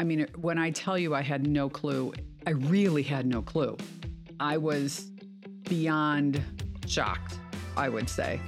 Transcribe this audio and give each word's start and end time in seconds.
I 0.00 0.04
mean, 0.04 0.28
when 0.36 0.58
I 0.58 0.70
tell 0.70 0.96
you 0.96 1.12
I 1.14 1.22
had 1.22 1.44
no 1.44 1.68
clue, 1.68 2.12
I 2.46 2.50
really 2.50 3.02
had 3.02 3.26
no 3.26 3.42
clue. 3.42 3.76
I 4.38 4.56
was 4.56 5.10
beyond 5.68 6.40
shocked, 6.86 7.38
I 7.76 7.88
would 7.88 8.08
say. 8.08 8.40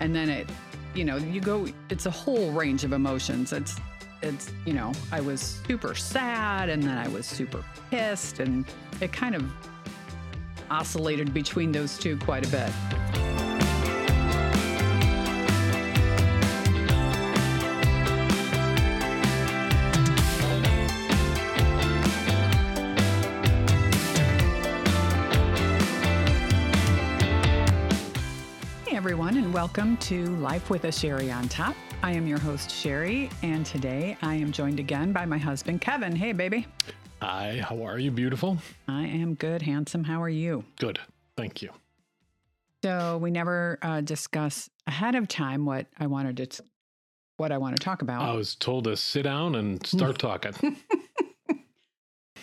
And 0.00 0.14
then 0.14 0.28
it, 0.28 0.48
you 0.96 1.04
know, 1.04 1.16
you 1.16 1.40
go, 1.40 1.68
it's 1.90 2.06
a 2.06 2.10
whole 2.10 2.50
range 2.50 2.82
of 2.82 2.92
emotions. 2.92 3.52
It's, 3.52 3.76
it's, 4.20 4.50
you 4.64 4.72
know, 4.72 4.90
I 5.12 5.20
was 5.20 5.60
super 5.68 5.94
sad 5.94 6.68
and 6.70 6.82
then 6.82 6.98
I 6.98 7.06
was 7.06 7.24
super 7.24 7.64
pissed 7.88 8.40
and 8.40 8.64
it 9.00 9.12
kind 9.12 9.36
of 9.36 9.44
oscillated 10.70 11.32
between 11.32 11.70
those 11.70 11.98
two 11.98 12.16
quite 12.18 12.44
a 12.44 12.50
bit. 12.50 13.25
Welcome 29.66 29.96
to 29.96 30.26
Life 30.36 30.70
with 30.70 30.84
a 30.84 30.92
Cheri 30.92 31.28
on 31.32 31.48
Top. 31.48 31.74
I 32.00 32.12
am 32.12 32.28
your 32.28 32.38
host, 32.38 32.70
Cheri, 32.70 33.28
and 33.42 33.66
today 33.66 34.16
I 34.22 34.36
am 34.36 34.52
joined 34.52 34.78
again 34.78 35.12
by 35.12 35.26
my 35.26 35.38
husband, 35.38 35.80
Kevin. 35.80 36.14
Hey, 36.14 36.30
baby. 36.30 36.68
Hi, 37.20 37.60
how 37.68 37.84
are 37.84 37.98
you, 37.98 38.12
beautiful? 38.12 38.58
I 38.86 39.06
am 39.06 39.34
good, 39.34 39.62
handsome. 39.62 40.04
How 40.04 40.22
are 40.22 40.28
you? 40.28 40.64
Good, 40.78 41.00
thank 41.36 41.62
you. 41.62 41.70
So 42.84 43.18
we 43.18 43.32
never 43.32 43.80
uh, 43.82 44.02
discuss 44.02 44.70
ahead 44.86 45.16
of 45.16 45.26
time 45.26 45.66
what 45.66 45.88
I 45.98 46.06
wanted 46.06 46.48
to, 46.48 46.64
what 47.36 47.50
I 47.50 47.58
want 47.58 47.76
to 47.76 47.82
talk 47.82 48.02
about. 48.02 48.22
I 48.22 48.34
was 48.34 48.54
told 48.54 48.84
to 48.84 48.96
sit 48.96 49.24
down 49.24 49.56
and 49.56 49.84
start 49.84 50.16
talking. 50.20 50.76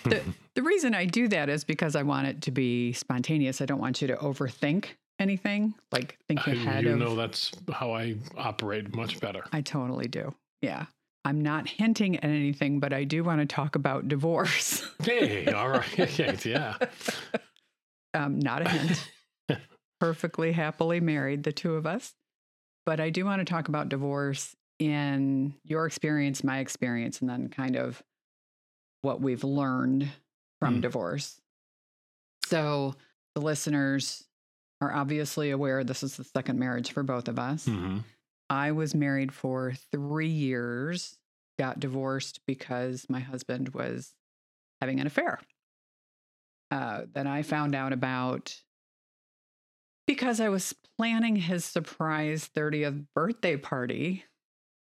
the, 0.04 0.22
the 0.56 0.62
reason 0.62 0.94
I 0.94 1.06
do 1.06 1.30
that 1.30 1.48
is 1.48 1.64
because 1.64 1.96
I 1.96 2.04
want 2.04 2.28
it 2.28 2.42
to 2.42 2.52
be 2.52 2.92
spontaneous. 2.92 3.62
I 3.62 3.66
don't 3.66 3.80
want 3.80 4.02
you 4.02 4.10
to 4.10 4.18
overthink 4.18 4.88
anything, 5.20 5.74
like 5.92 6.18
think 6.28 6.48
I, 6.48 6.52
ahead 6.52 6.84
you 6.84 6.94
of. 6.94 7.00
know 7.00 7.16
that's 7.16 7.52
how 7.72 7.94
I 7.94 8.16
operate 8.38 8.96
much 8.96 9.20
better. 9.20 9.44
I 9.52 9.62
totally 9.62 10.08
do. 10.08 10.34
Yeah. 10.62 10.86
I'm 11.26 11.40
not 11.42 11.70
hinting 11.70 12.18
at 12.18 12.26
anything, 12.26 12.82
but 12.82 12.92
I 12.92 13.06
do 13.06 13.24
want 13.24 13.40
to 13.40 13.46
talk 13.46 13.76
about 13.76 14.08
divorce. 14.10 14.86
Hey, 15.04 15.48
all 15.54 15.70
right, 15.70 16.46
yeah. 16.46 16.76
um, 18.14 18.40
not 18.40 18.62
a 18.66 18.70
hint. 18.70 19.10
Perfectly 20.00 20.52
happily 20.52 21.00
married, 21.00 21.44
the 21.44 21.52
two 21.54 21.76
of 21.76 21.86
us. 21.86 22.14
But 22.86 23.00
I 23.00 23.10
do 23.10 23.24
want 23.26 23.40
to 23.40 23.46
talk 23.46 23.68
about 23.70 23.88
divorce 23.90 24.56
in 24.80 25.54
your 25.64 25.86
experience, 25.86 26.44
my 26.44 26.60
experience, 26.60 27.22
and 27.22 27.30
then 27.30 27.48
kind 27.50 27.76
of 27.78 28.02
what 29.02 29.22
we've 29.22 29.44
learned 29.46 30.10
from 30.60 30.80
Mm. 30.80 30.82
divorce. 30.82 31.40
So 32.46 32.96
the 33.36 33.42
listeners 33.42 34.24
are 34.84 34.94
obviously 34.94 35.52
aware 35.52 35.84
this 35.84 36.04
is 36.04 36.18
the 36.18 36.24
second 36.24 36.60
marriage 36.60 36.92
for 36.92 37.04
both 37.04 37.28
of 37.28 37.40
us. 37.40 37.66
hmm 37.66 38.00
I 38.50 38.72
was 38.72 38.94
married 38.94 39.34
for 39.34 39.74
three 39.92 40.28
years, 40.28 41.18
got 41.58 41.80
divorced 41.80 42.42
because 42.46 43.08
my 43.10 43.20
husband 43.20 43.70
was 43.70 44.14
having 44.80 45.00
an 45.00 45.08
affair. 45.08 45.40
Uh, 46.70 47.04
that 47.14 47.26
I 47.26 47.42
found 47.42 47.74
out 47.74 47.94
about 47.94 48.56
because 50.08 50.40
I 50.40 50.50
was 50.50 50.76
planning 50.98 51.36
his 51.36 51.66
surprise 51.66 52.50
30th 52.56 53.06
birthday 53.16 53.58
party. 53.58 54.26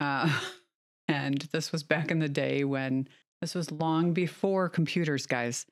Uh, 0.00 0.40
and 1.08 1.40
this 1.52 1.72
was 1.72 1.82
back 1.82 2.10
in 2.10 2.18
the 2.18 2.28
day 2.28 2.64
when 2.64 3.08
this 3.40 3.54
was 3.54 3.70
long 3.72 4.12
before 4.12 4.68
computers, 4.68 5.26
guys. 5.26 5.66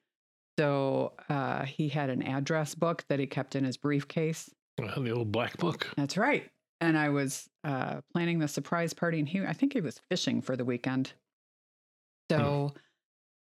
So 0.58 1.12
uh, 1.28 1.64
he 1.64 1.88
had 1.88 2.10
an 2.10 2.22
address 2.22 2.74
book 2.74 3.04
that 3.08 3.18
he 3.18 3.26
kept 3.26 3.56
in 3.56 3.64
his 3.64 3.76
briefcase. 3.76 4.50
Well, 4.78 5.02
the 5.02 5.10
old 5.10 5.32
black 5.32 5.56
book. 5.58 5.88
That's 5.96 6.16
right. 6.16 6.50
And 6.80 6.98
I 6.98 7.08
was 7.08 7.48
uh, 7.64 8.00
planning 8.12 8.38
the 8.38 8.48
surprise 8.48 8.92
party, 8.92 9.18
and 9.18 9.28
he, 9.28 9.44
I 9.44 9.52
think 9.52 9.72
he 9.72 9.80
was 9.80 10.00
fishing 10.10 10.42
for 10.42 10.56
the 10.56 10.64
weekend. 10.64 11.12
So 12.30 12.72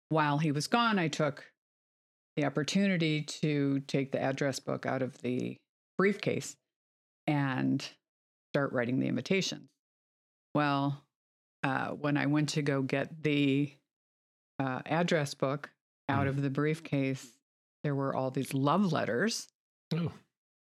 while 0.10 0.38
he 0.38 0.52
was 0.52 0.68
gone, 0.68 1.00
I 1.00 1.08
took 1.08 1.46
the 2.36 2.46
opportunity 2.46 3.22
to 3.22 3.80
take 3.82 4.12
the 4.12 4.22
address 4.22 4.60
book 4.60 4.86
out 4.86 5.02
of 5.02 5.18
the 5.22 5.58
briefcase 5.98 6.56
and 7.28 7.88
start 8.52 8.72
writing 8.74 9.00
the 9.00 9.08
invitations. 9.08 9.70
Well, 10.56 11.04
uh, 11.64 11.90
when 11.90 12.18
I 12.18 12.26
went 12.26 12.50
to 12.50 12.62
go 12.62 12.82
get 12.82 13.24
the 13.24 13.74
uh, 14.60 14.82
address 14.86 15.34
book 15.34 15.72
out 16.10 16.26
Mhm. 16.26 16.30
of 16.30 16.42
the 16.42 16.50
briefcase, 16.50 17.38
there 17.84 17.96
were 17.96 18.16
all 18.16 18.32
these 18.32 18.54
love 18.54 18.92
letters 18.92 19.48
Oh. 19.94 20.12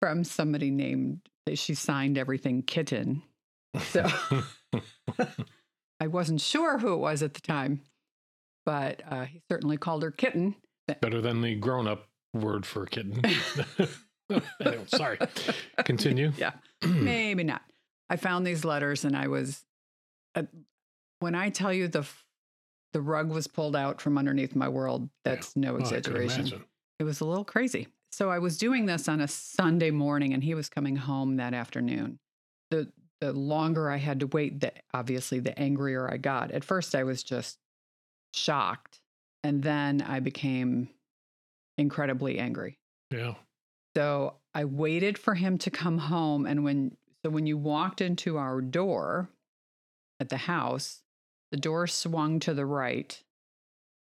from 0.00 0.25
somebody 0.25 0.71
named 0.71 1.21
that 1.47 1.59
she 1.59 1.75
signed 1.75 2.17
everything 2.19 2.62
kitten 2.62 3.22
So- 3.78 4.09
i 6.00 6.06
wasn't 6.06 6.41
sure 6.41 6.78
who 6.78 6.95
it 6.95 6.99
was 6.99 7.22
at 7.22 7.34
the 7.34 7.41
time 7.41 7.83
but 8.67 9.03
uh, 9.09 9.25
he 9.27 9.43
certainly 9.50 9.77
called 9.77 10.03
her 10.03 10.11
kitten 10.11 10.56
Better 11.00 11.21
than 11.21 11.41
the 11.41 11.55
grown-up 11.55 12.09
word 12.34 12.65
for 12.66 12.84
kitten. 12.87 13.22
sorry. 14.87 15.19
Continue. 15.84 16.33
yeah 16.37 16.53
maybe 16.87 17.45
not 17.45 17.62
i 18.11 18.16
found 18.16 18.47
these 18.47 18.65
letters 18.65 19.05
and 19.05 19.16
i 19.16 19.28
was 19.28 19.65
uh, 20.34 20.43
when 21.21 21.34
i 21.34 21.49
tell 21.51 21.72
you 21.72 21.89
the 21.89 22.06
the 22.94 23.03
rug 23.03 23.28
was 23.28 23.47
pulled 23.47 23.77
out 23.77 24.00
from 24.00 24.16
underneath 24.16 24.55
my 24.56 24.69
world 24.69 25.10
that's 25.25 25.55
no 25.56 25.75
Oh, 25.75 25.77
exaggeration 25.81 26.41
imagine. 26.43 26.65
it 26.99 27.05
was 27.05 27.21
a 27.21 27.27
little 27.27 27.44
crazy. 27.44 27.88
So 28.12 28.31
I 28.31 28.38
was 28.38 28.56
doing 28.56 28.87
this 28.87 29.09
on 29.09 29.21
a 29.21 29.28
Sunday 29.28 29.91
morning 29.91 30.32
and 30.32 30.43
he 30.43 30.55
was 30.55 30.69
coming 30.71 30.97
home 30.97 31.37
that 31.37 31.53
afternoon. 31.53 32.19
The 32.71 32.91
the 33.21 33.33
longer 33.33 33.91
I 33.91 33.97
had 33.97 34.21
to 34.21 34.27
wait, 34.28 34.60
the 34.60 34.72
obviously 34.93 35.41
the 35.41 35.59
angrier 35.59 36.10
I 36.10 36.16
got. 36.19 36.50
At 36.53 36.65
first 36.65 36.94
I 36.94 37.03
was 37.04 37.22
just 37.22 37.59
shocked 38.33 39.00
and 39.43 39.62
then 39.62 40.00
I 40.03 40.21
became 40.21 40.88
incredibly 41.78 42.38
angry. 42.38 42.78
Yeah. 43.10 43.34
So 43.97 44.34
I 44.54 44.65
waited 44.65 45.19
for 45.19 45.34
him 45.34 45.59
to 45.59 45.71
come 45.71 45.99
home 45.99 46.47
and 46.47 46.65
when 46.65 46.97
so 47.25 47.31
when 47.31 47.47
you 47.47 47.56
walked 47.56 48.00
into 48.00 48.37
our 48.37 48.60
door 48.60 49.28
at 50.21 50.28
the 50.28 50.37
house, 50.37 51.03
the 51.54 51.60
door 51.60 51.87
swung 51.87 52.41
to 52.41 52.53
the 52.53 52.66
right, 52.66 53.22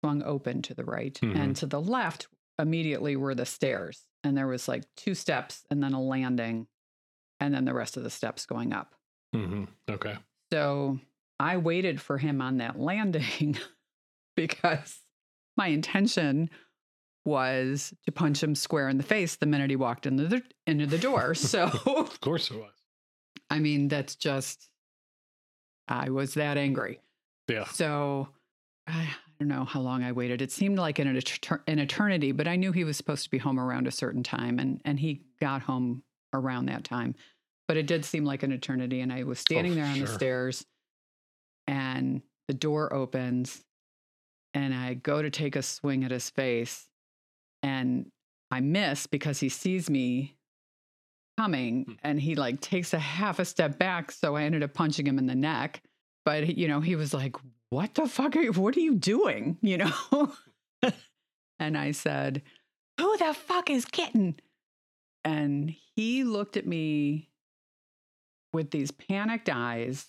swung 0.01 0.23
open 0.23 0.63
to 0.63 0.73
the 0.73 0.83
right, 0.83 1.19
and 1.21 1.55
to 1.57 1.67
the 1.67 1.79
left 1.79 2.27
immediately 2.57 3.15
were 3.15 3.35
the 3.35 3.45
stairs. 3.45 4.07
And 4.23 4.35
there 4.35 4.47
was 4.47 4.67
like 4.67 4.85
two 4.97 5.13
steps 5.13 5.63
and 5.69 5.83
then 5.83 5.93
a 5.93 6.01
landing 6.01 6.65
and 7.39 7.53
then 7.53 7.65
the 7.65 7.73
rest 7.75 7.95
of 7.95 8.01
the 8.01 8.09
steps 8.09 8.47
going 8.47 8.73
up. 8.73 8.95
hmm 9.35 9.65
Okay. 9.87 10.15
So 10.51 10.97
I 11.39 11.57
waited 11.57 12.01
for 12.01 12.17
him 12.17 12.41
on 12.41 12.57
that 12.57 12.79
landing 12.79 13.55
because 14.35 15.01
my 15.55 15.67
intention 15.67 16.49
was 17.25 17.93
to 18.07 18.11
punch 18.11 18.41
him 18.41 18.55
square 18.55 18.89
in 18.89 18.97
the 18.97 19.03
face 19.03 19.35
the 19.35 19.45
minute 19.45 19.69
he 19.69 19.75
walked 19.75 20.07
into 20.07 20.27
the, 20.27 20.41
into 20.65 20.87
the 20.87 20.97
door. 20.97 21.35
So, 21.53 21.65
Of 21.85 22.19
course 22.19 22.49
it 22.49 22.57
was. 22.57 22.73
I 23.51 23.59
mean, 23.59 23.89
that's 23.89 24.15
just, 24.15 24.69
I 25.87 26.09
was 26.09 26.33
that 26.33 26.57
angry. 26.57 26.99
Yeah. 27.47 27.65
So 27.65 28.29
I 28.87 29.09
don't 29.39 29.47
know 29.49 29.65
how 29.65 29.81
long 29.81 30.03
I 30.03 30.11
waited. 30.11 30.41
It 30.41 30.51
seemed 30.51 30.77
like 30.77 30.99
an, 30.99 31.07
an 31.67 31.79
eternity, 31.79 32.31
but 32.31 32.47
I 32.47 32.55
knew 32.55 32.71
he 32.71 32.83
was 32.83 32.97
supposed 32.97 33.23
to 33.23 33.29
be 33.29 33.37
home 33.37 33.59
around 33.59 33.87
a 33.87 33.91
certain 33.91 34.23
time, 34.23 34.59
and 34.59 34.81
and 34.85 34.99
he 34.99 35.21
got 35.41 35.61
home 35.63 36.03
around 36.33 36.67
that 36.67 36.83
time. 36.83 37.15
But 37.67 37.77
it 37.77 37.87
did 37.87 38.05
seem 38.05 38.25
like 38.25 38.43
an 38.43 38.51
eternity, 38.51 39.01
and 39.01 39.11
I 39.11 39.23
was 39.23 39.39
standing 39.39 39.75
there 39.75 39.85
on 39.85 39.99
the 39.99 40.07
stairs, 40.07 40.65
and 41.67 42.21
the 42.47 42.53
door 42.53 42.93
opens, 42.93 43.63
and 44.53 44.73
I 44.73 44.95
go 44.95 45.21
to 45.21 45.29
take 45.29 45.55
a 45.55 45.61
swing 45.61 46.03
at 46.03 46.11
his 46.11 46.29
face, 46.29 46.87
and 47.61 48.09
I 48.51 48.59
miss 48.59 49.07
because 49.07 49.39
he 49.39 49.49
sees 49.49 49.89
me 49.89 50.35
coming, 51.37 51.83
Hmm. 51.85 51.93
and 52.03 52.21
he 52.21 52.35
like 52.35 52.59
takes 52.61 52.93
a 52.93 52.99
half 52.99 53.39
a 53.39 53.45
step 53.45 53.79
back, 53.79 54.11
so 54.11 54.35
I 54.35 54.43
ended 54.43 54.61
up 54.63 54.73
punching 54.73 55.07
him 55.07 55.17
in 55.17 55.25
the 55.25 55.35
neck 55.35 55.81
but 56.25 56.57
you 56.57 56.67
know 56.67 56.79
he 56.81 56.95
was 56.95 57.13
like 57.13 57.35
what 57.69 57.95
the 57.95 58.07
fuck 58.07 58.35
are 58.35 58.41
you 58.41 58.51
what 58.53 58.75
are 58.77 58.81
you 58.81 58.95
doing? 58.95 59.57
You 59.63 59.77
know? 59.77 60.31
And 61.59 61.77
i 61.77 61.91
said 61.91 62.41
who 62.99 63.17
the 63.17 63.33
fuck 63.33 63.69
is 63.69 63.85
kitten 63.85 64.35
and 65.23 65.73
he 65.95 66.23
looked 66.23 66.57
at 66.57 66.67
me 66.67 67.29
with 68.51 68.71
these 68.71 68.91
panicked 68.91 69.49
eyes 69.49 70.07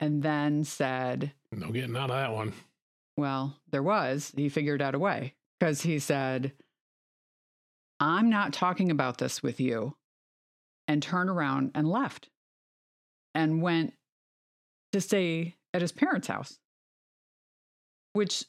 and 0.00 0.22
then 0.22 0.64
said 0.64 1.32
No 1.52 1.70
getting 1.70 1.96
out 1.96 2.10
of 2.10 2.16
that 2.16 2.32
one. 2.32 2.52
well 3.16 3.56
there 3.70 3.82
was. 3.82 4.32
He 4.36 4.48
figured 4.48 4.80
out 4.82 4.94
a 4.94 4.98
way. 4.98 5.34
Because 5.58 5.82
he 5.82 5.98
said 5.98 6.52
i'm 8.00 8.30
not 8.30 8.52
talking 8.52 8.90
about 8.90 9.18
this 9.18 9.42
with 9.42 9.60
you. 9.60 9.96
And 10.86 11.02
turned 11.02 11.30
around 11.30 11.70
and 11.74 11.88
left 11.88 12.28
and 13.34 13.62
went 13.62 13.94
to 14.94 15.00
stay 15.00 15.54
at 15.74 15.82
his 15.82 15.92
parents' 15.92 16.28
house, 16.28 16.58
which 18.14 18.44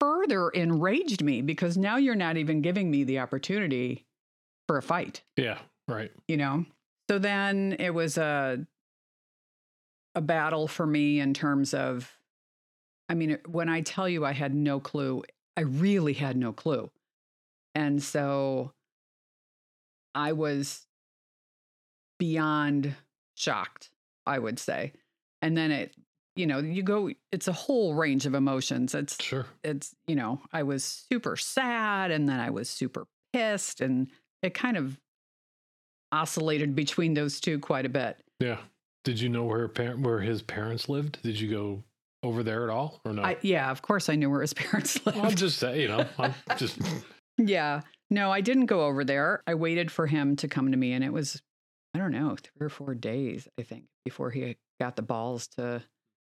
further 0.00 0.48
enraged 0.50 1.22
me 1.22 1.42
because 1.42 1.76
now 1.76 1.96
you're 1.96 2.14
not 2.14 2.36
even 2.36 2.62
giving 2.62 2.90
me 2.90 3.04
the 3.04 3.18
opportunity 3.18 4.06
for 4.66 4.78
a 4.78 4.82
fight, 4.82 5.22
Yeah. 5.36 5.58
Right. 5.86 6.10
you 6.28 6.36
know? 6.36 6.64
So 7.10 7.18
then 7.18 7.76
it 7.78 7.90
was 7.90 8.18
a 8.18 8.66
a 10.14 10.20
battle 10.20 10.66
for 10.66 10.86
me 10.86 11.20
in 11.20 11.34
terms 11.34 11.72
of 11.74 12.16
I 13.08 13.14
mean, 13.14 13.38
when 13.46 13.68
I 13.68 13.80
tell 13.80 14.08
you 14.08 14.24
I 14.24 14.32
had 14.32 14.54
no 14.54 14.78
clue, 14.80 15.22
I 15.56 15.62
really 15.62 16.12
had 16.14 16.36
no 16.36 16.52
clue. 16.52 16.90
And 17.74 18.00
so 18.02 18.72
I 20.14 20.32
was 20.32 20.86
beyond 22.18 22.94
shocked, 23.34 23.90
I 24.26 24.38
would 24.38 24.58
say. 24.58 24.92
And 25.42 25.56
then 25.56 25.70
it, 25.70 25.94
you 26.36 26.46
know, 26.46 26.58
you 26.58 26.82
go, 26.82 27.10
it's 27.32 27.48
a 27.48 27.52
whole 27.52 27.94
range 27.94 28.26
of 28.26 28.34
emotions. 28.34 28.94
It's, 28.94 29.22
Sure. 29.22 29.46
it's, 29.64 29.94
you 30.06 30.14
know, 30.16 30.40
I 30.52 30.62
was 30.62 30.84
super 30.84 31.36
sad 31.36 32.10
and 32.10 32.28
then 32.28 32.38
I 32.40 32.50
was 32.50 32.68
super 32.68 33.06
pissed 33.32 33.80
and 33.80 34.08
it 34.42 34.54
kind 34.54 34.76
of 34.76 34.98
oscillated 36.12 36.74
between 36.74 37.14
those 37.14 37.40
two 37.40 37.58
quite 37.58 37.86
a 37.86 37.90
bit. 37.90 38.18
Yeah. 38.40 38.58
Did 39.04 39.20
you 39.20 39.28
know 39.28 39.44
where 39.44 39.66
parent 39.68 40.00
where 40.00 40.20
his 40.20 40.42
parents 40.42 40.88
lived? 40.88 41.20
Did 41.22 41.40
you 41.40 41.50
go 41.50 41.82
over 42.22 42.42
there 42.42 42.64
at 42.64 42.70
all 42.70 43.00
or 43.04 43.12
no? 43.12 43.22
I, 43.22 43.36
yeah, 43.42 43.70
of 43.70 43.80
course 43.82 44.08
I 44.08 44.14
knew 44.16 44.30
where 44.30 44.42
his 44.42 44.52
parents 44.54 45.04
lived. 45.06 45.16
Well, 45.18 45.26
I'm 45.26 45.34
just 45.36 45.58
saying, 45.58 45.80
you 45.80 45.88
know, 45.88 46.06
I'm 46.18 46.34
just 46.56 46.78
Yeah. 47.38 47.80
No, 48.10 48.30
I 48.30 48.40
didn't 48.40 48.66
go 48.66 48.84
over 48.86 49.04
there. 49.04 49.42
I 49.46 49.54
waited 49.54 49.90
for 49.90 50.06
him 50.06 50.36
to 50.36 50.48
come 50.48 50.72
to 50.72 50.76
me, 50.76 50.92
and 50.92 51.04
it 51.04 51.12
was, 51.12 51.40
I 51.94 51.98
don't 51.98 52.10
know, 52.10 52.36
three 52.36 52.66
or 52.66 52.68
four 52.68 52.94
days, 52.94 53.46
I 53.58 53.62
think, 53.62 53.84
before 54.04 54.30
he 54.30 54.56
got 54.80 54.96
the 54.96 55.02
balls 55.02 55.46
to 55.46 55.82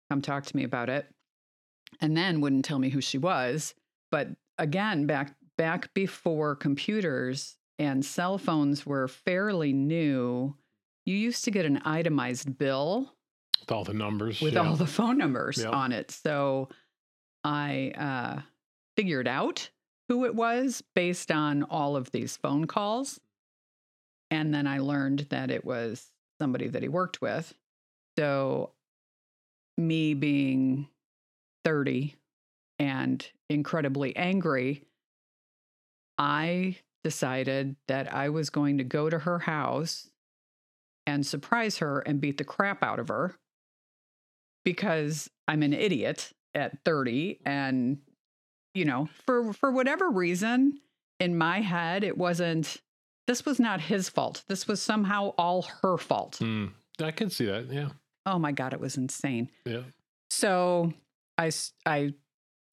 come 0.09 0.21
talk 0.21 0.45
to 0.45 0.57
me 0.57 0.63
about 0.65 0.89
it. 0.89 1.07
And 2.01 2.17
then 2.17 2.41
wouldn't 2.41 2.65
tell 2.65 2.79
me 2.79 2.89
who 2.89 2.99
she 3.01 3.17
was. 3.17 3.73
But 4.11 4.29
again, 4.57 5.05
back 5.05 5.35
back 5.57 5.93
before 5.93 6.55
computers 6.55 7.57
and 7.79 8.03
cell 8.03 8.37
phones 8.37 8.85
were 8.85 9.07
fairly 9.07 9.71
new, 9.73 10.55
you 11.05 11.15
used 11.15 11.45
to 11.45 11.51
get 11.51 11.65
an 11.65 11.81
itemized 11.85 12.57
bill 12.57 13.13
with 13.59 13.71
all 13.71 13.83
the 13.83 13.93
numbers. 13.93 14.41
with 14.41 14.53
yeah. 14.53 14.61
all 14.61 14.75
the 14.75 14.87
phone 14.87 15.17
numbers 15.17 15.59
Yep. 15.59 15.73
on 15.73 15.91
it. 15.91 16.11
So 16.11 16.69
I 17.43 17.91
uh, 17.97 18.41
figured 18.97 19.27
out 19.27 19.69
who 20.09 20.25
it 20.25 20.35
was 20.35 20.83
based 20.95 21.31
on 21.31 21.63
all 21.63 21.95
of 21.95 22.11
these 22.11 22.37
phone 22.37 22.65
calls. 22.65 23.19
And 24.29 24.53
then 24.53 24.67
I 24.67 24.79
learned 24.79 25.27
that 25.29 25.51
it 25.51 25.65
was 25.65 26.09
somebody 26.39 26.67
that 26.67 26.81
he 26.81 26.89
worked 26.89 27.21
with. 27.21 27.53
So, 28.17 28.71
me 29.77 30.13
being 30.13 30.87
30 31.63 32.15
and 32.79 33.25
incredibly 33.49 34.15
angry, 34.15 34.83
I 36.17 36.77
decided 37.03 37.75
that 37.87 38.13
I 38.13 38.29
was 38.29 38.49
going 38.49 38.77
to 38.77 38.83
go 38.83 39.09
to 39.09 39.19
her 39.19 39.39
house 39.39 40.09
and 41.07 41.25
surprise 41.25 41.77
her 41.79 41.99
and 41.99 42.21
beat 42.21 42.37
the 42.37 42.43
crap 42.43 42.83
out 42.83 42.99
of 42.99 43.07
her 43.07 43.35
because 44.63 45.29
I'm 45.47 45.63
an 45.63 45.73
idiot 45.73 46.31
at 46.53 46.83
30 46.85 47.39
and 47.45 47.97
you 48.75 48.85
know 48.85 49.09
for 49.25 49.51
for 49.53 49.71
whatever 49.71 50.09
reason 50.09 50.79
in 51.19 51.37
my 51.37 51.61
head 51.61 52.03
it 52.03 52.17
wasn't 52.17 52.77
this 53.25 53.45
was 53.45 53.59
not 53.59 53.81
his 53.81 54.09
fault 54.09 54.43
this 54.47 54.67
was 54.67 54.81
somehow 54.81 55.29
all 55.37 55.63
her 55.81 55.97
fault 55.97 56.35
Hmm. 56.37 56.67
I 57.01 57.11
can 57.11 57.29
see 57.29 57.45
that. 57.45 57.71
Yeah. 57.71 57.89
Oh 58.25 58.39
my 58.39 58.51
god 58.51 58.73
it 58.73 58.79
was 58.79 58.97
insane 58.97 59.49
Yeah. 59.65 59.81
so 60.29 60.93
I, 61.37 61.51
I 61.85 62.13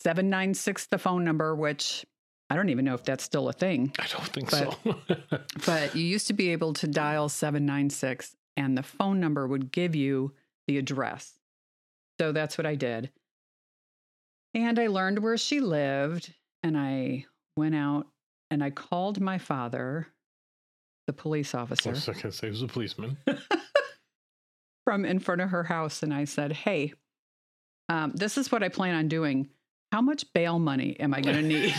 796 0.00 0.86
the 0.86 0.98
phone 0.98 1.24
number 1.24 1.54
which 1.54 2.04
i 2.50 2.56
don't 2.56 2.68
even 2.68 2.84
know 2.84 2.94
if 2.94 3.04
that's 3.04 3.24
still 3.24 3.48
a 3.48 3.52
thing 3.52 3.92
I 3.98 4.06
don't 4.06 4.26
think 4.28 4.50
But- 4.50 4.78
so. 4.84 5.38
but 5.66 5.94
you 5.96 6.04
used 6.04 6.26
to 6.28 6.32
be 6.34 6.50
able 6.50 6.72
to 6.74 6.86
dial 6.86 7.28
796 7.28 8.36
and 8.56 8.76
the 8.76 8.82
phone 8.82 9.20
number 9.20 9.46
would 9.46 9.70
give 9.70 9.94
you 9.94 10.32
the 10.66 10.78
address. 10.78 11.38
So 12.20 12.32
that's 12.32 12.58
what 12.58 12.66
I 12.66 12.74
did. 12.74 13.10
And 14.54 14.78
I 14.78 14.88
learned 14.88 15.20
where 15.20 15.36
she 15.36 15.60
lived 15.60 16.34
and 16.64 16.76
I 16.76 17.26
went 17.56 17.74
out 17.76 18.06
and 18.50 18.64
I 18.64 18.70
called 18.70 19.20
my 19.20 19.38
father, 19.38 20.08
the 21.06 21.12
police 21.12 21.54
officer. 21.54 21.90
I 21.90 21.92
was 21.92 22.06
going 22.06 22.18
to 22.20 22.32
say 22.32 22.48
he 22.48 22.50
was 22.50 22.62
a 22.62 22.66
policeman. 22.66 23.16
from 24.88 25.05
in 25.05 25.19
front 25.19 25.43
of 25.43 25.50
her 25.50 25.64
house 25.64 26.02
and 26.02 26.14
I 26.14 26.25
said, 26.25 26.50
Hey, 26.50 26.94
um, 27.90 28.12
this 28.14 28.38
is 28.38 28.50
what 28.50 28.62
I 28.62 28.70
plan 28.70 28.94
on 28.94 29.08
doing. 29.08 29.50
How 29.93 30.00
much 30.00 30.32
bail 30.32 30.58
money 30.58 30.99
am 30.99 31.12
I 31.12 31.20
going 31.20 31.37
to 31.37 31.43
need? 31.43 31.75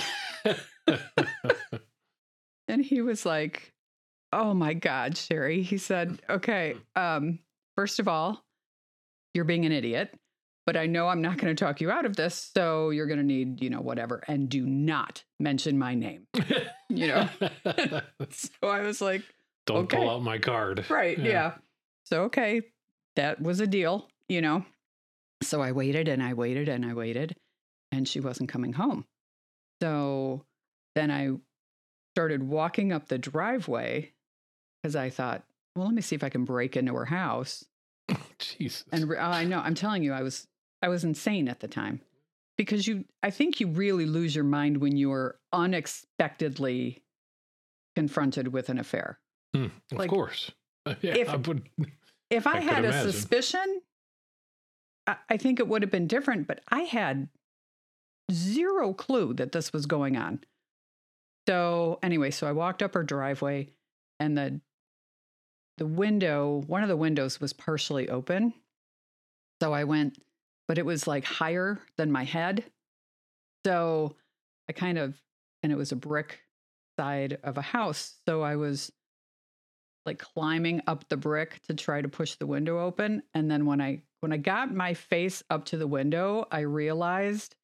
And 2.68 2.86
he 2.86 3.02
was 3.02 3.26
like, 3.26 3.74
Oh 4.32 4.54
my 4.54 4.76
God, 4.76 5.16
Cheri. 5.16 5.64
He 5.64 5.80
said, 5.80 6.22
Okay, 6.30 6.76
um, 6.96 7.40
first 7.76 8.00
of 8.00 8.08
all, 8.08 8.46
you're 9.34 9.44
being 9.44 9.66
an 9.66 9.72
idiot, 9.72 10.14
but 10.68 10.78
I 10.78 10.86
know 10.86 11.08
I'm 11.08 11.24
not 11.24 11.40
going 11.40 11.56
to 11.56 11.60
talk 11.66 11.82
you 11.82 11.90
out 11.90 12.06
of 12.06 12.16
this. 12.16 12.52
So 12.56 12.92
you're 12.92 13.08
going 13.08 13.18
to 13.18 13.26
need, 13.26 13.60
you 13.60 13.72
know, 13.72 13.82
whatever. 13.82 14.24
And 14.28 14.50
do 14.50 14.68
not 14.68 15.24
mention 15.40 15.80
my 15.80 15.96
name. 15.96 16.28
You 16.90 17.08
know? 17.08 17.30
So 18.30 18.68
I 18.68 18.82
was 18.82 19.02
like, 19.02 19.24
don't 19.66 19.86
Okay. 19.86 19.98
pull 19.98 20.12
out 20.12 20.22
my 20.22 20.38
card. 20.38 20.86
Right. 20.92 21.18
Yeah. 21.18 21.54
So, 22.04 22.26
okay, 22.26 22.62
that 23.16 23.42
was 23.42 23.60
a 23.60 23.68
deal, 23.68 24.08
you 24.28 24.42
know? 24.42 24.66
So 25.42 25.62
I 25.62 25.72
waited 25.72 26.08
and 26.08 26.22
I 26.22 26.34
waited 26.34 26.68
and 26.70 26.86
I 26.86 26.94
waited, 26.94 27.36
and 27.92 28.08
she 28.08 28.20
wasn't 28.20 28.50
coming 28.50 28.74
home. 28.74 29.06
So 29.82 30.44
then 30.96 31.12
I 31.12 31.30
started 32.16 32.44
walking 32.44 32.92
up 32.92 33.08
the 33.08 33.18
driveway 33.18 34.12
because 34.82 34.96
I 34.96 35.10
thought, 35.10 35.44
well, 35.76 35.86
let 35.86 35.96
me 35.96 36.02
see 36.02 36.16
if 36.16 36.24
I 36.24 36.30
can 36.30 36.44
break 36.44 36.76
into 36.76 36.94
her 36.96 37.06
house. 37.06 37.64
Jesus. 38.40 38.86
And 38.92 39.08
re- 39.08 39.18
I 39.18 39.46
know, 39.46 39.60
I'm 39.60 39.76
telling 39.76 40.04
you, 40.04 40.12
I 40.14 40.24
was 40.24 40.48
I 40.82 40.90
was 40.90 41.04
insane 41.04 41.48
at 41.48 41.60
the 41.60 41.68
time 41.68 42.02
because 42.58 42.88
you 42.88 43.06
I 43.24 43.30
think 43.30 43.60
you 43.60 43.68
really 43.68 44.06
lose 44.06 44.36
your 44.36 44.44
mind 44.44 44.78
when 44.78 44.98
you're 44.98 45.40
unexpectedly 45.54 47.04
confronted 47.96 48.50
with 48.50 48.70
an 48.70 48.80
affair. 48.80 49.20
Hmm, 49.56 49.66
of 49.92 49.98
like, 49.98 50.10
course. 50.10 50.52
Yeah, 51.02 51.16
if- 51.16 51.30
I 51.30 51.36
would. 51.36 51.70
If 52.30 52.48
I, 52.48 52.58
I 52.58 52.60
had 52.62 52.86
a 52.86 52.90
imagine. 52.90 53.12
suspicion, 53.12 53.82
I, 55.08 55.16
I 55.30 55.38
think 55.38 55.60
it 55.60 55.68
would 55.68 55.82
have 55.82 55.92
been 55.92 56.08
different, 56.08 56.48
but 56.48 56.62
I 56.70 56.82
had 56.82 57.30
zero 58.32 58.94
clue 58.94 59.34
that 59.36 59.52
this 59.52 59.74
was 59.74 59.86
going 59.86 60.18
on. 60.18 60.40
So 61.48 62.00
anyway, 62.04 62.32
so 62.32 62.48
I 62.48 62.52
walked 62.52 62.84
up 62.84 62.94
her 62.94 63.04
driveway 63.04 63.70
and 64.20 64.38
the 64.38 64.62
the 65.78 65.86
window, 65.86 66.62
one 66.68 66.84
of 66.84 66.90
the 66.90 66.98
windows 66.98 67.40
was 67.40 67.54
partially 67.54 68.10
open. 68.10 68.54
So 69.62 69.72
I 69.74 69.86
went, 69.86 70.22
but 70.68 70.78
it 70.78 70.86
was 70.86 71.08
like 71.08 71.24
higher 71.24 71.80
than 71.98 72.12
my 72.12 72.26
head. 72.26 72.66
So 73.66 74.16
I 74.68 74.74
kind 74.74 74.98
of 74.98 75.22
and 75.64 75.72
it 75.72 75.78
was 75.78 75.92
a 75.92 75.96
brick 75.96 76.42
side 77.00 77.40
of 77.44 77.58
a 77.58 77.62
house. 77.62 78.16
So 78.28 78.42
I 78.42 78.58
was 78.58 78.92
like 80.06 80.20
climbing 80.20 80.82
up 80.88 81.08
the 81.10 81.18
brick 81.18 81.62
to 81.68 81.74
try 81.74 82.02
to 82.02 82.10
push 82.10 82.36
the 82.36 82.48
window 82.48 82.80
open 82.80 83.22
and 83.34 83.50
then 83.50 83.66
when 83.66 83.82
i 83.82 84.02
when 84.22 84.32
i 84.32 84.38
got 84.38 84.74
my 84.74 84.94
face 84.94 85.44
up 85.50 85.66
to 85.66 85.78
the 85.78 85.88
window 85.88 86.46
i 86.52 86.60
realized 86.60 87.56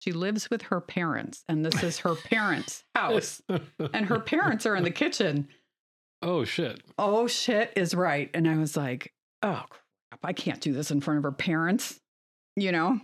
she 0.00 0.12
lives 0.12 0.50
with 0.50 0.62
her 0.62 0.80
parents 0.80 1.44
and 1.48 1.64
this 1.64 1.82
is 1.82 1.98
her 1.98 2.14
parents 2.14 2.84
house 2.94 3.40
and 3.48 4.06
her 4.06 4.20
parents 4.20 4.66
are 4.66 4.76
in 4.76 4.84
the 4.84 4.90
kitchen. 4.90 5.48
Oh 6.20 6.44
shit. 6.44 6.82
oh 6.98 7.26
shit 7.26 7.72
is 7.76 7.94
right 7.94 8.30
and 8.34 8.48
i 8.48 8.56
was 8.56 8.76
like 8.76 9.12
oh 9.42 9.62
crap 9.70 10.20
i 10.22 10.32
can't 10.32 10.60
do 10.60 10.72
this 10.72 10.90
in 10.90 11.00
front 11.00 11.18
of 11.18 11.24
her 11.24 11.32
parents 11.32 12.00
you 12.56 12.70
know? 12.70 13.00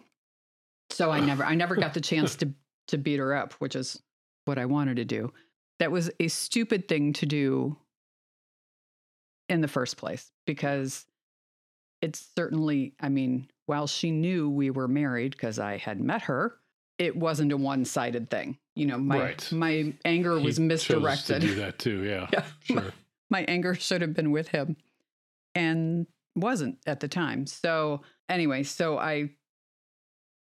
So 0.91 1.11
i 1.11 1.21
never 1.21 1.45
i 1.45 1.55
never 1.55 1.77
got 1.77 1.95
the 1.95 2.01
chance 2.01 2.37
to 2.37 2.53
to 2.89 2.99
beat 2.99 3.19
her 3.19 3.35
up 3.35 3.53
which 3.55 3.77
is 3.77 4.03
what 4.47 4.59
i 4.59 4.67
wanted 4.67 4.97
to 4.97 5.05
do. 5.05 5.33
That 5.79 5.93
was 5.93 6.11
a 6.21 6.29
stupid 6.29 6.89
thing 6.89 7.13
to 7.15 7.27
do 7.27 7.77
in 9.51 9.61
the 9.61 9.69
first 9.69 9.97
place 9.99 10.31
because 10.47 11.05
it's 12.01 12.27
certainly 12.35 12.95
i 13.01 13.09
mean 13.11 13.47
while 13.67 13.87
she 13.87 14.11
knew 14.11 14.49
we 14.49 14.71
were 14.71 14.89
married 14.89 15.33
because 15.33 15.59
i 15.59 15.77
had 15.77 16.01
met 16.01 16.23
her 16.23 16.55
it 16.99 17.15
wasn't 17.17 17.53
a 17.53 17.57
one-sided 17.57 18.31
thing 18.31 18.57
you 18.75 18.87
know 18.87 18.97
my 18.99 19.19
Right. 19.21 19.53
my 19.53 19.93
anger 20.05 20.39
He 20.39 20.45
was 20.47 20.57
chose 20.57 20.61
misdirected 20.61 21.43
do 21.43 21.55
that 21.57 21.79
too. 21.79 22.03
Yeah. 22.05 22.29
Yeah. 22.33 22.45
Sure. 22.63 22.93
my 23.29 23.45
anger 23.49 23.75
should 23.75 24.01
have 24.01 24.15
been 24.15 24.31
with 24.31 24.49
him 24.49 24.77
and 25.55 26.07
wasn't 26.37 26.79
at 26.87 27.01
the 27.01 27.09
time. 27.09 27.45
So, 27.47 28.03
anyway, 28.29 28.63
so 28.63 28.97
I 28.99 29.31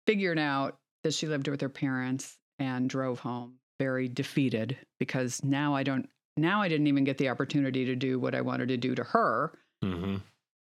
figured 0.07 0.39
out 0.39 0.79
that 1.03 1.15
she 1.15 1.27
lived 1.27 1.49
with 1.49 1.61
her 1.61 1.69
parents 1.69 2.37
and 2.59 2.89
drove 2.91 3.21
home 3.21 3.55
very 3.79 4.09
defeated 4.09 4.77
because 4.99 5.43
now 5.43 5.75
I 5.75 5.83
don't, 5.83 6.09
now 6.37 6.63
I 6.63 6.69
didn't 6.69 6.87
even 6.87 7.05
get 7.05 7.19
the 7.19 7.29
opportunity 7.29 7.85
to 7.87 7.97
do 7.97 8.19
what 8.19 8.35
I 8.35 8.41
wanted 8.41 8.69
to 8.69 8.77
do 8.77 8.95
to 8.95 9.05
her. 9.05 9.53
hmm 9.83 10.17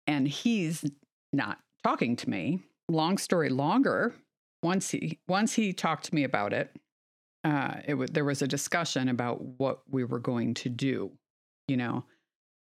And 0.07 0.27
he's 0.27 0.83
not 1.33 1.59
talking 1.83 2.15
to 2.17 2.29
me. 2.29 2.63
Long 2.89 3.17
story 3.17 3.49
longer, 3.49 4.13
once 4.63 4.89
he 4.89 5.19
once 5.27 5.53
he 5.53 5.73
talked 5.73 6.05
to 6.05 6.15
me 6.15 6.23
about 6.23 6.53
it, 6.53 6.75
uh, 7.43 7.75
it 7.85 7.91
w- 7.91 8.07
there 8.11 8.25
was 8.25 8.41
a 8.41 8.47
discussion 8.47 9.07
about 9.09 9.41
what 9.41 9.81
we 9.89 10.03
were 10.03 10.19
going 10.19 10.53
to 10.55 10.69
do, 10.69 11.11
you 11.67 11.77
know, 11.77 12.03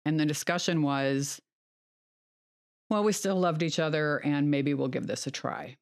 and 0.05 0.19
the 0.19 0.25
discussion 0.25 0.81
was, 0.81 1.41
well, 2.89 3.03
we 3.03 3.11
still 3.11 3.35
loved 3.39 3.63
each 3.63 3.79
other, 3.79 4.17
and 4.17 4.49
maybe 4.51 4.73
we'll 4.73 4.87
give 4.87 5.07
this 5.07 5.27
a 5.27 5.31
try. 5.31 5.77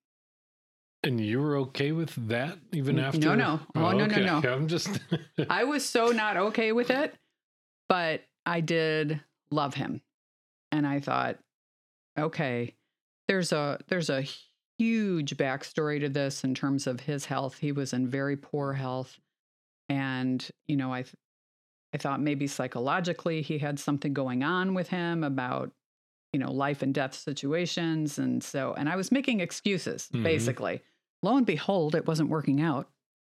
And 1.08 1.22
you 1.22 1.40
were 1.42 1.56
okay 1.58 1.94
with 1.94 2.14
that 2.28 2.58
even 2.74 3.00
after? 3.00 3.20
no, 3.20 3.34
no. 3.36 3.60
Oh, 3.76 3.92
no, 3.92 4.06
no, 4.06 4.42
no. 4.42 4.50
I'm 4.54 4.68
just. 4.68 4.90
I 5.50 5.64
was 5.64 5.86
so 5.86 6.08
not 6.08 6.36
okay 6.38 6.72
with 6.74 6.90
it, 6.90 7.16
but 7.88 8.24
I 8.46 8.60
did 8.60 9.22
love 9.50 9.74
him. 9.74 10.02
And 10.72 10.86
I 10.86 11.00
thought, 11.00 11.38
okay, 12.20 12.76
there's 13.30 13.54
a 13.54 13.80
there's 13.88 14.10
a 14.10 14.26
huge 14.78 15.38
backstory 15.38 16.00
to 16.02 16.10
this 16.10 16.44
in 16.44 16.54
terms 16.54 16.88
of 16.88 17.00
his 17.00 17.26
health. 17.26 17.58
He 17.60 17.72
was 17.72 17.94
in 17.94 18.08
very 18.10 18.36
poor 18.36 18.74
health. 18.74 19.18
And, 19.90 20.46
you 20.68 20.76
know, 20.76 20.92
I 20.94 21.04
th- 21.04 21.16
I 21.94 21.98
thought 21.98 22.20
maybe 22.22 22.48
psychologically 22.48 23.42
he 23.42 23.60
had 23.60 23.80
something 23.80 24.14
going 24.14 24.44
on 24.44 24.74
with 24.74 24.90
him 24.90 25.24
about, 25.24 25.72
you 26.34 26.40
know, 26.40 26.52
life 26.52 26.82
and 26.82 26.94
death 26.94 27.16
situations. 27.16 28.20
And 28.20 28.44
so 28.44 28.74
and 28.78 28.90
I 28.90 28.98
was 28.98 29.10
making 29.10 29.40
excuses, 29.40 30.10
Mhm. 30.14 30.24
basically. 30.24 30.82
Lo 31.24 31.38
and 31.38 31.46
behold, 31.46 31.96
it 31.96 32.08
wasn't 32.08 32.30
working 32.30 32.62
out. 32.62 32.88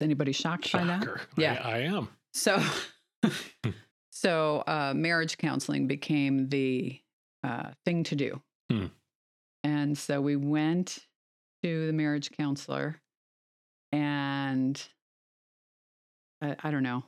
Is 0.01 0.05
anybody 0.05 0.33
shocked 0.33 0.73
by 0.73 0.85
that? 0.85 1.07
Yeah. 1.37 1.61
I, 1.63 1.71
I 1.71 1.79
am. 1.79 2.09
So, 2.33 2.63
so 4.11 4.63
uh, 4.67 4.93
marriage 4.95 5.39
counseling 5.39 5.87
became 5.87 6.49
the 6.49 7.01
uh, 7.43 7.71
thing 7.85 8.05
to 8.05 8.17
do. 8.17 8.41
Hmm. 8.71 8.87
And 9.65 9.97
so 9.97 10.21
we 10.21 10.37
went 10.37 10.99
to 11.63 11.87
the 11.87 11.93
marriage 11.93 12.31
counselor, 12.31 13.01
and 13.91 14.81
I, 16.41 16.57
I 16.63 16.71
don't 16.71 16.83
know, 16.83 17.05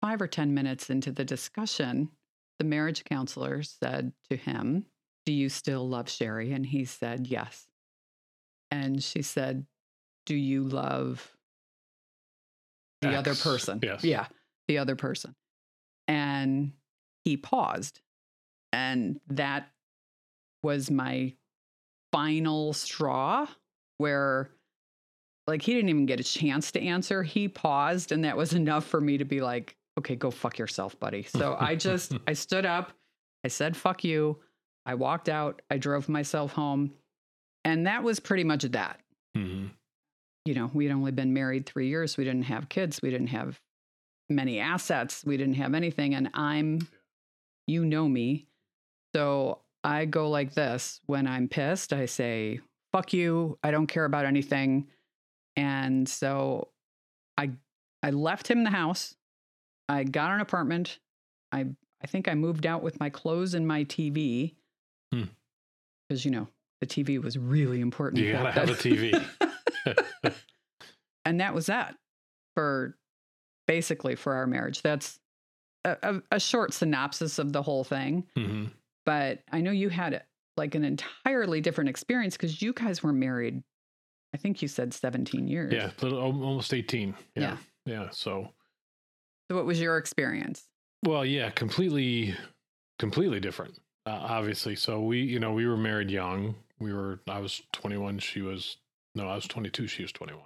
five 0.00 0.22
or 0.22 0.26
10 0.26 0.54
minutes 0.54 0.90
into 0.90 1.10
the 1.12 1.24
discussion, 1.24 2.10
the 2.58 2.64
marriage 2.64 3.04
counselor 3.04 3.62
said 3.62 4.12
to 4.30 4.36
him, 4.36 4.86
Do 5.26 5.32
you 5.32 5.48
still 5.48 5.88
love 5.88 6.06
Cheri? 6.06 6.52
And 6.52 6.66
he 6.66 6.84
said, 6.84 7.26
Yes. 7.26 7.66
And 8.70 9.02
she 9.02 9.22
said, 9.22 9.66
Do 10.28 10.34
you 10.36 10.64
love 10.64 11.34
the 13.00 13.14
other 13.16 13.34
person? 13.34 13.80
yes. 13.82 14.04
Yeah, 14.04 14.26
the 14.66 14.76
other 14.76 14.94
person. 14.94 15.34
And 16.06 16.72
he 17.24 17.38
paused. 17.38 18.02
And 18.70 19.20
that 19.28 19.70
was 20.62 20.90
my 20.90 21.32
final 22.12 22.74
straw 22.74 23.46
where 23.96 24.50
like 25.46 25.62
he 25.62 25.72
didn't 25.72 25.88
even 25.88 26.04
get 26.04 26.20
a 26.20 26.24
chance 26.24 26.72
to 26.72 26.82
answer. 26.82 27.22
He 27.22 27.48
paused 27.48 28.12
and 28.12 28.22
that 28.24 28.36
was 28.36 28.52
enough 28.62 28.84
for 28.84 29.00
me 29.00 29.16
to 29.16 29.24
be 29.24 29.40
like, 29.40 29.78
okay, 29.98 30.14
go 30.14 30.30
fuck 30.30 30.58
yourself, 30.58 31.00
buddy. 31.00 31.22
So 31.22 31.56
I 31.58 31.74
just 31.74 32.12
I 32.28 32.34
stood 32.34 32.66
up, 32.66 32.92
I 33.44 33.48
said 33.48 33.78
fuck 33.78 34.04
you. 34.04 34.40
I 34.84 34.94
walked 34.94 35.30
out, 35.30 35.62
I 35.70 35.78
drove 35.78 36.06
myself 36.10 36.52
home. 36.52 36.92
And 37.64 37.86
that 37.86 38.02
was 38.02 38.20
pretty 38.20 38.44
much 38.44 38.64
that. 38.64 39.00
Mhm. 39.34 39.70
You 40.48 40.54
know, 40.54 40.70
we'd 40.72 40.90
only 40.90 41.12
been 41.12 41.34
married 41.34 41.66
3 41.66 41.88
years. 41.88 42.16
We 42.16 42.24
didn't 42.24 42.44
have 42.44 42.70
kids, 42.70 43.02
we 43.02 43.10
didn't 43.10 43.26
have 43.26 43.60
many 44.30 44.60
assets, 44.60 45.22
we 45.22 45.36
didn't 45.36 45.56
have 45.56 45.74
anything 45.74 46.14
and 46.14 46.30
I'm 46.32 46.88
you 47.66 47.84
know 47.84 48.08
me. 48.08 48.46
So 49.14 49.58
I 49.84 50.06
go 50.06 50.30
like 50.30 50.54
this 50.54 51.02
when 51.04 51.26
I'm 51.26 51.48
pissed, 51.48 51.92
I 51.92 52.06
say, 52.06 52.60
fuck 52.92 53.12
you. 53.12 53.58
I 53.62 53.70
don't 53.70 53.88
care 53.88 54.06
about 54.06 54.24
anything. 54.24 54.86
And 55.54 56.08
so 56.08 56.68
I 57.36 57.50
I 58.02 58.08
left 58.08 58.48
him 58.48 58.64
the 58.64 58.70
house. 58.70 59.16
I 59.86 60.04
got 60.04 60.30
an 60.30 60.40
apartment. 60.40 60.98
I 61.52 61.66
I 62.02 62.06
think 62.06 62.26
I 62.26 62.34
moved 62.34 62.64
out 62.64 62.82
with 62.82 62.98
my 62.98 63.10
clothes 63.10 63.52
and 63.52 63.68
my 63.68 63.84
TV. 63.84 64.54
Hmm. 65.12 65.24
Because 66.08 66.24
you 66.24 66.30
know, 66.30 66.48
the 66.80 66.86
TV 66.86 67.22
was 67.22 67.36
really 67.36 67.82
important. 67.82 68.22
You 68.22 68.32
gotta 68.32 68.52
have 68.52 68.70
a. 68.70 68.72
TV. 68.72 69.22
and 71.24 71.40
that 71.40 71.54
was 71.54 71.66
that 71.66 71.94
for 72.54 72.96
basically 73.66 74.14
for 74.14 74.34
our 74.34 74.46
marriage. 74.46 74.82
That's 74.82 75.18
a, 75.84 75.96
a, 76.02 76.22
a 76.36 76.40
short 76.40 76.72
synopsis 76.74 77.38
of 77.38 77.52
the 77.52 77.62
whole 77.62 77.84
thing 77.84 78.24
Mhm. 78.36 78.70
but 79.06 79.40
I 79.52 79.60
know 79.60 79.70
you 79.70 79.88
had 79.90 80.22
like 80.56 80.74
an 80.74 80.84
entirely 80.84 81.60
different 81.60 81.88
experience 81.90 82.36
because 82.36 82.60
you 82.60 82.72
guys 82.72 83.02
were 83.02 83.12
married. 83.12 83.62
I 84.34 84.36
think 84.38 84.60
you 84.60 84.68
said 84.68 84.92
17 84.92 85.46
years. 85.48 85.72
Yeah, 85.72 85.90
little, 86.02 86.18
almost 86.20 86.74
18. 86.74 87.14
Yeah. 87.36 87.42
Yeah. 87.42 87.56
Yeah. 87.86 88.08
So, 88.10 88.52
So, 89.48 89.56
what 89.56 89.64
was 89.66 89.80
your 89.80 89.96
experience? 89.98 90.64
well, 91.06 91.24
yeah, 91.24 91.48
completely, 91.50 92.34
completely 92.98 93.38
different, 93.40 93.78
uh, 94.04 94.10
obviously. 94.10 94.74
So, 94.74 95.00
we, 95.00 95.20
you 95.20 95.38
know, 95.38 95.52
we 95.52 95.64
were 95.66 95.76
married 95.76 96.10
young. 96.10 96.56
We 96.80 96.92
were, 96.92 97.20
I 97.28 97.38
was 97.38 97.62
21. 97.72 98.18
She 98.18 98.42
was, 98.42 98.76
no, 99.14 99.28
I 99.28 99.34
was 99.34 99.46
22. 99.46 99.86
She 99.86 100.02
was 100.02 100.12
21. 100.12 100.42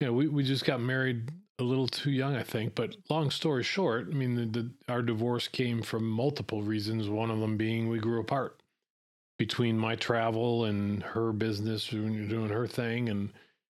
Yeah. 0.00 0.10
We, 0.10 0.28
we 0.28 0.42
just 0.42 0.64
got 0.64 0.80
married 0.80 1.30
a 1.58 1.62
little 1.62 1.86
too 1.86 2.10
young, 2.10 2.36
I 2.36 2.42
think. 2.42 2.74
But 2.74 2.96
long 3.08 3.30
story 3.30 3.62
short, 3.62 4.08
I 4.10 4.14
mean, 4.14 4.34
the, 4.34 4.46
the, 4.46 4.70
our 4.88 5.02
divorce 5.02 5.46
came 5.48 5.82
from 5.82 6.08
multiple 6.08 6.62
reasons. 6.62 7.08
One 7.08 7.30
of 7.30 7.40
them 7.40 7.56
being 7.56 7.88
we 7.88 7.98
grew 7.98 8.20
apart 8.20 8.60
between 9.40 9.78
my 9.78 9.96
travel 9.96 10.66
and 10.66 11.02
her 11.02 11.32
business 11.32 11.86
doing 11.86 12.28
doing 12.28 12.50
her 12.50 12.66
thing 12.66 13.08
and 13.08 13.32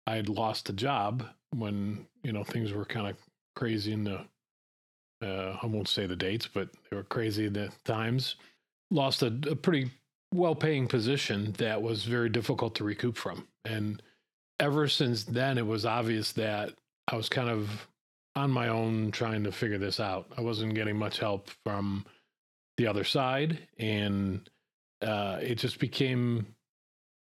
I 0.05 0.17
had 0.17 0.27
lost 0.27 0.67
a 0.67 0.73
job 0.73 1.25
when 1.55 2.05
you 2.21 2.33
know 2.33 2.43
things 2.43 2.73
were 2.73 2.83
kind 2.83 3.07
of 3.07 3.15
crazy 3.55 3.93
in 3.93 4.03
the 4.03 4.25
uh, 5.25 5.57
I 5.63 5.65
won't 5.65 5.87
say 5.87 6.05
the 6.05 6.17
dates 6.17 6.49
but 6.53 6.67
they 6.89 6.97
were 6.97 7.03
crazy 7.03 7.45
at 7.45 7.53
the 7.53 7.71
times 7.85 8.35
lost 8.91 9.23
a, 9.23 9.27
a 9.49 9.55
pretty 9.55 9.89
well 10.33 10.53
paying 10.53 10.85
position 10.85 11.53
that 11.59 11.81
was 11.81 12.03
very 12.03 12.27
difficult 12.27 12.75
to 12.75 12.83
recoup 12.83 13.15
from 13.15 13.47
and 13.63 14.01
ever 14.63 14.87
since 14.87 15.23
then 15.23 15.57
it 15.57 15.67
was 15.67 15.85
obvious 15.85 16.31
that 16.33 16.73
I 17.07 17.15
was 17.15 17.29
kind 17.29 17.49
of 17.49 17.87
on 18.35 18.49
my 18.49 18.69
own 18.69 19.11
trying 19.11 19.43
to 19.43 19.51
figure 19.51 19.77
this 19.77 19.99
out 19.99 20.27
I 20.37 20.41
wasn't 20.41 20.75
getting 20.75 20.97
much 20.97 21.19
help 21.19 21.49
from 21.63 22.05
the 22.77 22.87
other 22.87 23.03
side 23.03 23.59
and 23.77 24.49
uh, 25.01 25.39
it 25.41 25.55
just 25.55 25.79
became 25.79 26.47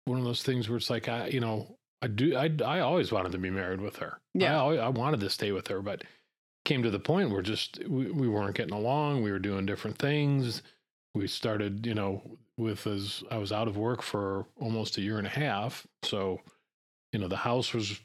one 0.04 0.18
of 0.18 0.24
those 0.24 0.42
things 0.42 0.68
where 0.68 0.76
it's 0.76 0.90
like 0.90 1.08
I, 1.08 1.28
you 1.28 1.40
know, 1.40 1.78
I 2.02 2.08
do, 2.08 2.36
I, 2.36 2.50
I 2.64 2.80
always 2.80 3.10
wanted 3.10 3.32
to 3.32 3.38
be 3.38 3.50
married 3.50 3.80
with 3.80 3.96
her. 3.96 4.20
Yeah. 4.34 4.52
I, 4.52 4.58
always, 4.58 4.80
I 4.80 4.88
wanted 4.88 5.20
to 5.20 5.30
stay 5.30 5.52
with 5.52 5.68
her, 5.68 5.80
but 5.80 6.04
came 6.64 6.82
to 6.82 6.90
the 6.90 6.98
point 6.98 7.30
where 7.30 7.42
just 7.42 7.80
we, 7.88 8.10
we 8.10 8.28
weren't 8.28 8.56
getting 8.56 8.74
along. 8.74 9.22
We 9.22 9.30
were 9.30 9.38
doing 9.38 9.66
different 9.66 9.98
things. 9.98 10.62
We 11.14 11.26
started, 11.26 11.86
you 11.86 11.94
know, 11.94 12.22
with 12.58 12.86
as 12.86 13.22
I 13.30 13.38
was 13.38 13.52
out 13.52 13.68
of 13.68 13.76
work 13.76 14.02
for 14.02 14.46
almost 14.60 14.98
a 14.98 15.00
year 15.00 15.18
and 15.18 15.26
a 15.26 15.30
half, 15.30 15.86
so 16.02 16.40
you 17.14 17.20
know 17.20 17.28
the 17.28 17.36
house 17.36 17.72
was 17.72 17.98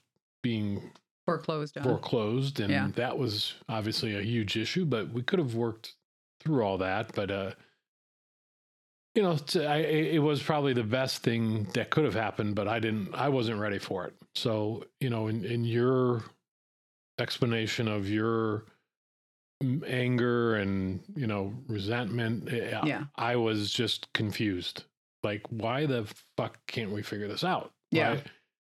being 0.43 0.91
Foreclosed 1.25 1.77
on. 1.77 1.83
foreclosed 1.83 2.59
and 2.59 2.71
Yeah. 2.71 2.87
that 2.95 3.17
was 3.17 3.55
obviously 3.67 4.15
a 4.15 4.21
huge 4.21 4.55
issue 4.55 4.85
but 4.85 5.09
we 5.11 5.21
could 5.23 5.39
have 5.39 5.55
worked 5.55 5.93
through 6.39 6.61
all 6.63 6.77
that 6.77 7.13
but 7.15 7.29
uh 7.31 7.51
you 9.15 9.21
know 9.23 9.35
t- 9.35 9.65
I, 9.65 9.77
it 9.77 10.15
it 10.15 10.19
was 10.19 10.41
probably 10.41 10.73
the 10.73 10.83
best 10.83 11.23
thing 11.23 11.65
that 11.73 11.89
could 11.89 12.05
have 12.05 12.13
happened 12.15 12.55
but 12.55 12.67
i 12.67 12.79
didn't 12.79 13.13
i 13.15 13.27
wasn't 13.29 13.59
ready 13.59 13.79
for 13.79 14.05
it 14.05 14.13
so 14.35 14.85
you 14.99 15.09
know 15.09 15.27
in, 15.27 15.43
in 15.43 15.63
your 15.65 16.23
explanation 17.19 17.87
of 17.87 18.07
your 18.09 18.65
anger 19.85 20.55
and 20.55 21.01
you 21.15 21.27
know 21.27 21.53
resentment 21.67 22.51
eh, 22.53 22.79
Yeah. 22.85 23.03
i 23.17 23.35
was 23.35 23.71
just 23.73 24.11
confused 24.13 24.83
like 25.23 25.41
why 25.49 25.85
the 25.85 26.07
fuck 26.37 26.57
can't 26.67 26.91
we 26.91 27.01
figure 27.01 27.27
this 27.27 27.43
out 27.43 27.71
Yeah. 27.91 28.13
Why- 28.15 28.23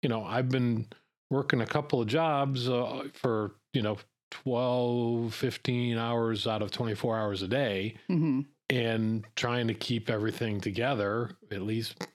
you 0.04 0.08
know 0.10 0.22
i've 0.24 0.50
been 0.50 0.86
working 1.30 1.62
a 1.62 1.66
couple 1.66 2.00
of 2.00 2.06
jobs 2.06 2.68
uh, 2.68 3.04
for 3.14 3.52
you 3.72 3.80
know 3.82 3.96
12 4.30 5.32
15 5.34 5.96
hours 5.98 6.46
out 6.46 6.60
of 6.62 6.70
24 6.70 7.18
hours 7.18 7.42
a 7.42 7.48
day 7.48 7.94
hmm 8.06 8.42
and 8.70 9.24
trying 9.36 9.66
to 9.68 9.74
keep 9.74 10.08
everything 10.08 10.60
together 10.60 11.30
at 11.50 11.62
least 11.62 12.06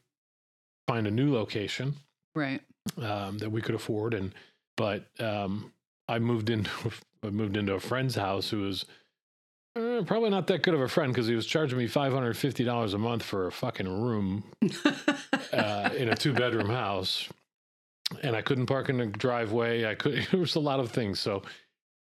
find 0.88 1.05
a 1.08 1.12
new 1.12 1.34
location 1.34 1.96
Right. 2.36 2.62
um, 3.01 3.38
that 3.39 3.50
we 3.51 3.62
could 3.62 3.75
afford. 3.75 4.13
And 4.13 4.34
but 4.77 5.05
um, 5.19 5.72
i 6.08 6.17
moved 6.19 6.50
into 6.50 6.69
i 7.24 7.29
moved 7.29 7.55
into 7.58 7.74
a 7.74 7.79
friend's 7.79 8.15
house 8.15 8.50
who 8.50 8.62
was 8.62 8.86
uh, 9.75 10.01
probably 10.05 10.29
not 10.31 10.48
that 10.48 10.63
good 10.63 10.74
of 10.74 10.81
a 10.81 10.88
friend 10.88 11.13
because 11.13 11.27
he 11.27 11.36
was 11.36 11.46
charging 11.46 11.77
me 11.77 11.88
$550 11.88 12.93
a 12.93 12.98
month 12.98 13.22
for 13.24 13.46
a 13.48 13.51
fucking 13.51 13.88
room 13.88 14.43
uh, 15.53 15.89
in 15.96 16.10
a 16.10 16.15
two 16.15 16.34
bedroom 16.34 16.69
house 16.69 17.29
and 18.22 18.36
I 18.36 18.42
couldn't 18.42 18.66
park 18.66 18.89
in 18.89 18.98
the 18.98 19.06
driveway. 19.08 19.86
I 19.86 19.96
could, 19.96 20.28
there 20.32 20.39
was 20.39 20.56
a 20.56 20.60
lot 20.60 20.80
of 20.80 20.92
things. 20.92 21.20
So, 21.20 21.44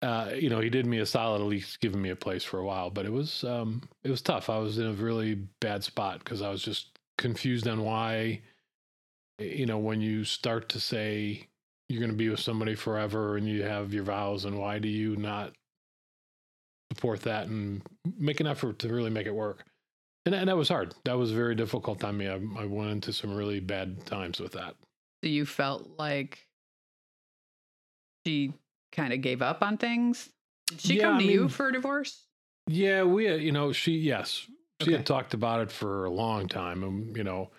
uh, 0.01 0.31
you 0.35 0.49
know, 0.49 0.59
he 0.59 0.69
did 0.69 0.85
me 0.85 0.99
a 0.99 1.05
solid, 1.05 1.41
at 1.41 1.47
least 1.47 1.79
giving 1.79 2.01
me 2.01 2.09
a 2.09 2.15
place 2.15 2.43
for 2.43 2.59
a 2.59 2.65
while, 2.65 2.89
but 2.89 3.05
it 3.05 3.11
was, 3.11 3.43
um, 3.43 3.81
it 4.03 4.11
was 4.11 4.21
tough. 4.21 4.49
I 4.49 4.59
was 4.59 4.77
in 4.77 4.85
a 4.85 4.93
really 4.93 5.35
bad 5.59 5.83
spot 5.83 6.19
because 6.19 6.41
I 6.41 6.49
was 6.49 6.61
just 6.61 6.99
confused 7.17 7.67
on 7.67 7.83
why, 7.83 8.41
you 9.39 9.65
know, 9.65 9.79
when 9.79 10.01
you 10.01 10.23
start 10.23 10.69
to 10.69 10.79
say, 10.79 11.47
you're 11.89 11.99
going 11.99 12.11
to 12.11 12.17
be 12.17 12.29
with 12.29 12.39
somebody 12.39 12.75
forever 12.75 13.37
and 13.37 13.47
you 13.47 13.63
have 13.63 13.93
your 13.93 14.03
vows 14.03 14.45
and 14.45 14.59
why 14.59 14.79
do 14.79 14.87
you 14.87 15.15
not 15.15 15.53
support 16.91 17.21
that 17.21 17.47
and 17.47 17.81
make 18.17 18.39
an 18.39 18.47
effort 18.47 18.79
to 18.79 18.89
really 18.89 19.09
make 19.09 19.27
it 19.27 19.35
work 19.35 19.65
and, 20.25 20.33
that 20.47 20.57
was 20.57 20.69
hard 20.69 20.93
that 21.05 21.17
was 21.17 21.31
very 21.31 21.55
difficult 21.55 22.03
on 22.03 22.17
me 22.17 22.27
I, 22.27 22.35
I 22.57 22.65
went 22.65 22.91
into 22.91 23.13
some 23.13 23.33
really 23.33 23.59
bad 23.59 24.05
times 24.05 24.39
with 24.39 24.53
that 24.53 24.75
So 25.23 25.29
you 25.29 25.45
felt 25.45 25.89
like 25.97 26.47
she 28.25 28.53
kind 28.91 29.13
of 29.13 29.21
gave 29.21 29.41
up 29.41 29.61
on 29.61 29.77
things? 29.77 30.29
Did 30.67 30.81
she 30.81 30.95
Yeah, 30.97 31.03
come 31.03 31.15
I 31.15 31.19
to 31.19 31.23
you 31.25 31.49
for 31.49 31.69
a 31.69 31.73
divorce? 31.73 32.23
yeah 32.69 33.01
we 33.03 33.23
had, 33.25 33.41
you 33.41 33.51
know 33.53 33.71
she 33.71 33.93
yes 33.93 34.45
she 34.81 34.91
Okay. 34.91 34.97
had 34.97 35.05
talked 35.05 35.33
about 35.33 35.61
it 35.61 35.71
for 35.71 36.03
a 36.05 36.09
long 36.09 36.47
time 36.49 36.83
and 36.83 37.15
you 37.15 37.23
know 37.23 37.49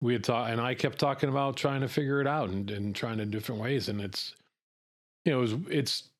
we 0.00 0.12
had 0.12 0.22
talked 0.22 0.50
and 0.50 0.60
i 0.60 0.72
kept 0.72 0.98
talking 1.00 1.28
about 1.28 1.56
trying 1.56 1.80
to 1.80 1.88
figure 1.88 2.20
it 2.20 2.28
out 2.28 2.48
and, 2.50 2.70
and 2.70 2.94
trying 2.94 3.18
in 3.18 3.28
different 3.28 3.60
ways 3.60 3.88
and 3.88 4.00
it's 4.00 4.36
you 5.24 5.32
know 5.32 5.38
it 5.38 5.40
was, 5.42 5.54
it's 5.68 6.10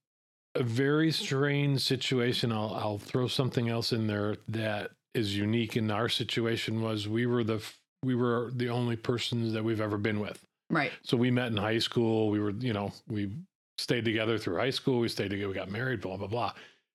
a 0.56 0.62
very 0.64 1.12
strange 1.12 1.80
situation 1.80 2.50
i'll 2.50 2.74
i'll 2.74 2.98
throw 2.98 3.28
something 3.28 3.68
else 3.68 3.92
in 3.92 4.08
there 4.08 4.34
that 4.48 4.90
is 5.14 5.36
unique 5.36 5.76
in 5.76 5.88
our 5.90 6.08
situation 6.08 6.82
was 6.82 7.06
we 7.08 7.26
were 7.26 7.44
the 7.44 7.62
we 8.02 8.16
were 8.16 8.50
the 8.56 8.68
only 8.68 8.96
persons 8.96 9.52
that 9.52 9.62
we've 9.62 9.80
ever 9.80 9.98
been 9.98 10.18
with 10.18 10.42
Right. 10.72 10.90
so 11.02 11.16
we 11.16 11.30
met 11.30 11.48
in 11.52 11.56
high 11.56 11.78
school. 11.78 12.30
We 12.30 12.40
were 12.40 12.50
you 12.50 12.72
know 12.72 12.92
we 13.06 13.30
stayed 13.78 14.04
together 14.04 14.38
through 14.38 14.56
high 14.56 14.70
school. 14.70 14.98
We 15.00 15.08
stayed 15.08 15.30
together. 15.30 15.48
We 15.48 15.54
got 15.54 15.70
married 15.70 16.00
blah 16.00 16.16
blah 16.16 16.26
blah. 16.26 16.52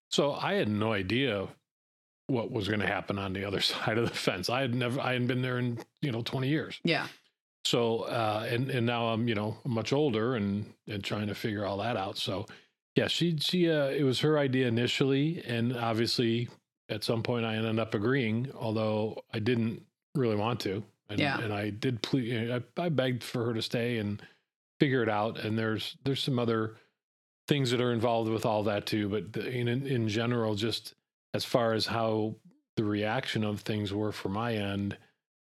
So 0.10 0.34
i 0.34 0.54
had 0.54 0.68
no 0.68 0.92
idea 0.94 1.48
what 2.28 2.52
was 2.52 2.68
going 2.68 2.82
to 2.82 2.88
happen 2.88 3.18
on 3.18 3.32
the 3.34 3.46
other 3.46 3.62
side 3.72 3.98
of 3.98 4.10
the 4.10 4.16
fence. 4.16 4.50
I 4.50 4.62
had 4.62 4.74
never 4.76 5.00
i 5.00 5.14
hadn't 5.14 5.28
been 5.28 5.42
there 5.42 5.60
in 5.60 5.80
you 6.02 6.12
know 6.12 6.22
20 6.22 6.48
years. 6.50 6.80
Yeah. 6.84 7.08
so 7.64 8.02
uh 8.02 8.48
and 8.50 8.70
and 8.72 8.86
now 8.86 9.08
i'm 9.08 9.28
you 9.28 9.36
know 9.36 9.58
much 9.66 9.94
older 9.94 10.36
and 10.36 10.66
and 10.88 11.04
trying 11.04 11.28
to 11.28 11.36
figure 11.36 11.66
all 11.66 11.78
that 11.78 11.96
out. 11.98 12.18
So 12.18 12.46
yeah 12.96 13.08
she 13.08 13.38
she 13.40 13.70
uh 13.70 13.90
it 13.90 14.04
was 14.04 14.20
her 14.22 14.38
idea 14.40 14.68
initially. 14.68 15.44
And 15.46 15.76
obviously 15.78 16.50
at 16.90 17.04
some 17.04 17.22
point 17.22 17.46
i 17.46 17.56
ended 17.56 17.80
up 17.80 17.94
agreeing 17.94 18.50
although 18.56 19.22
i 19.34 19.40
didn't 19.40 19.84
really 20.16 20.38
want 20.38 20.60
to 20.62 20.84
and, 21.10 21.20
Yeah. 21.20 21.40
and 21.40 21.54
i 21.54 21.70
did 21.70 22.02
please 22.02 22.52
I, 22.52 22.62
I 22.82 22.90
begged 22.90 23.24
for 23.24 23.46
her 23.46 23.54
to 23.54 23.62
stay 23.62 23.98
and 23.98 24.22
figure 24.80 25.02
it 25.04 25.10
out 25.10 25.40
and 25.40 25.58
there's 25.58 25.98
there's 26.04 26.22
some 26.24 26.40
other 26.40 26.76
things 27.48 27.72
that 27.72 27.82
are 27.82 27.94
involved 27.94 28.30
with 28.30 28.46
all 28.46 28.64
that 28.64 28.86
too 28.86 29.10
but 29.10 29.34
the, 29.34 29.50
in 29.50 29.68
in 29.68 30.08
general 30.08 30.56
just 30.56 30.94
as 31.34 31.44
far 31.46 31.74
as 31.74 31.86
how 31.86 32.36
the 32.76 32.84
reaction 32.84 33.44
of 33.44 33.62
things 33.62 33.94
were 33.94 34.12
for 34.12 34.30
my 34.30 34.54
end 34.54 34.98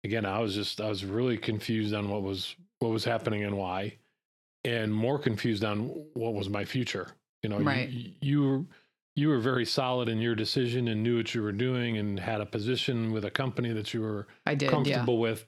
again 0.03 0.25
i 0.25 0.39
was 0.39 0.53
just 0.55 0.79
i 0.79 0.87
was 0.89 1.03
really 1.03 1.37
confused 1.37 1.93
on 1.93 2.09
what 2.09 2.21
was 2.23 2.55
what 2.79 2.89
was 2.91 3.03
happening 3.03 3.43
and 3.43 3.57
why 3.57 3.93
and 4.63 4.93
more 4.93 5.17
confused 5.19 5.63
on 5.63 5.87
what 6.13 6.33
was 6.33 6.49
my 6.49 6.63
future 6.65 7.07
you 7.43 7.49
know 7.49 7.59
Right. 7.59 7.89
you, 7.89 8.11
you 8.21 8.43
were 8.43 8.63
you 9.17 9.27
were 9.29 9.39
very 9.39 9.65
solid 9.65 10.07
in 10.07 10.19
your 10.19 10.35
decision 10.35 10.87
and 10.87 11.01
knew 11.01 11.17
what 11.17 11.33
you 11.33 11.41
were 11.41 11.51
doing 11.51 11.97
and 11.97 12.19
had 12.19 12.39
a 12.39 12.45
position 12.45 13.11
with 13.11 13.25
a 13.25 13.31
company 13.31 13.73
that 13.73 13.91
you 13.93 13.99
were 14.01 14.27
I 14.45 14.53
did. 14.55 14.69
comfortable 14.69 15.17
with 15.17 15.45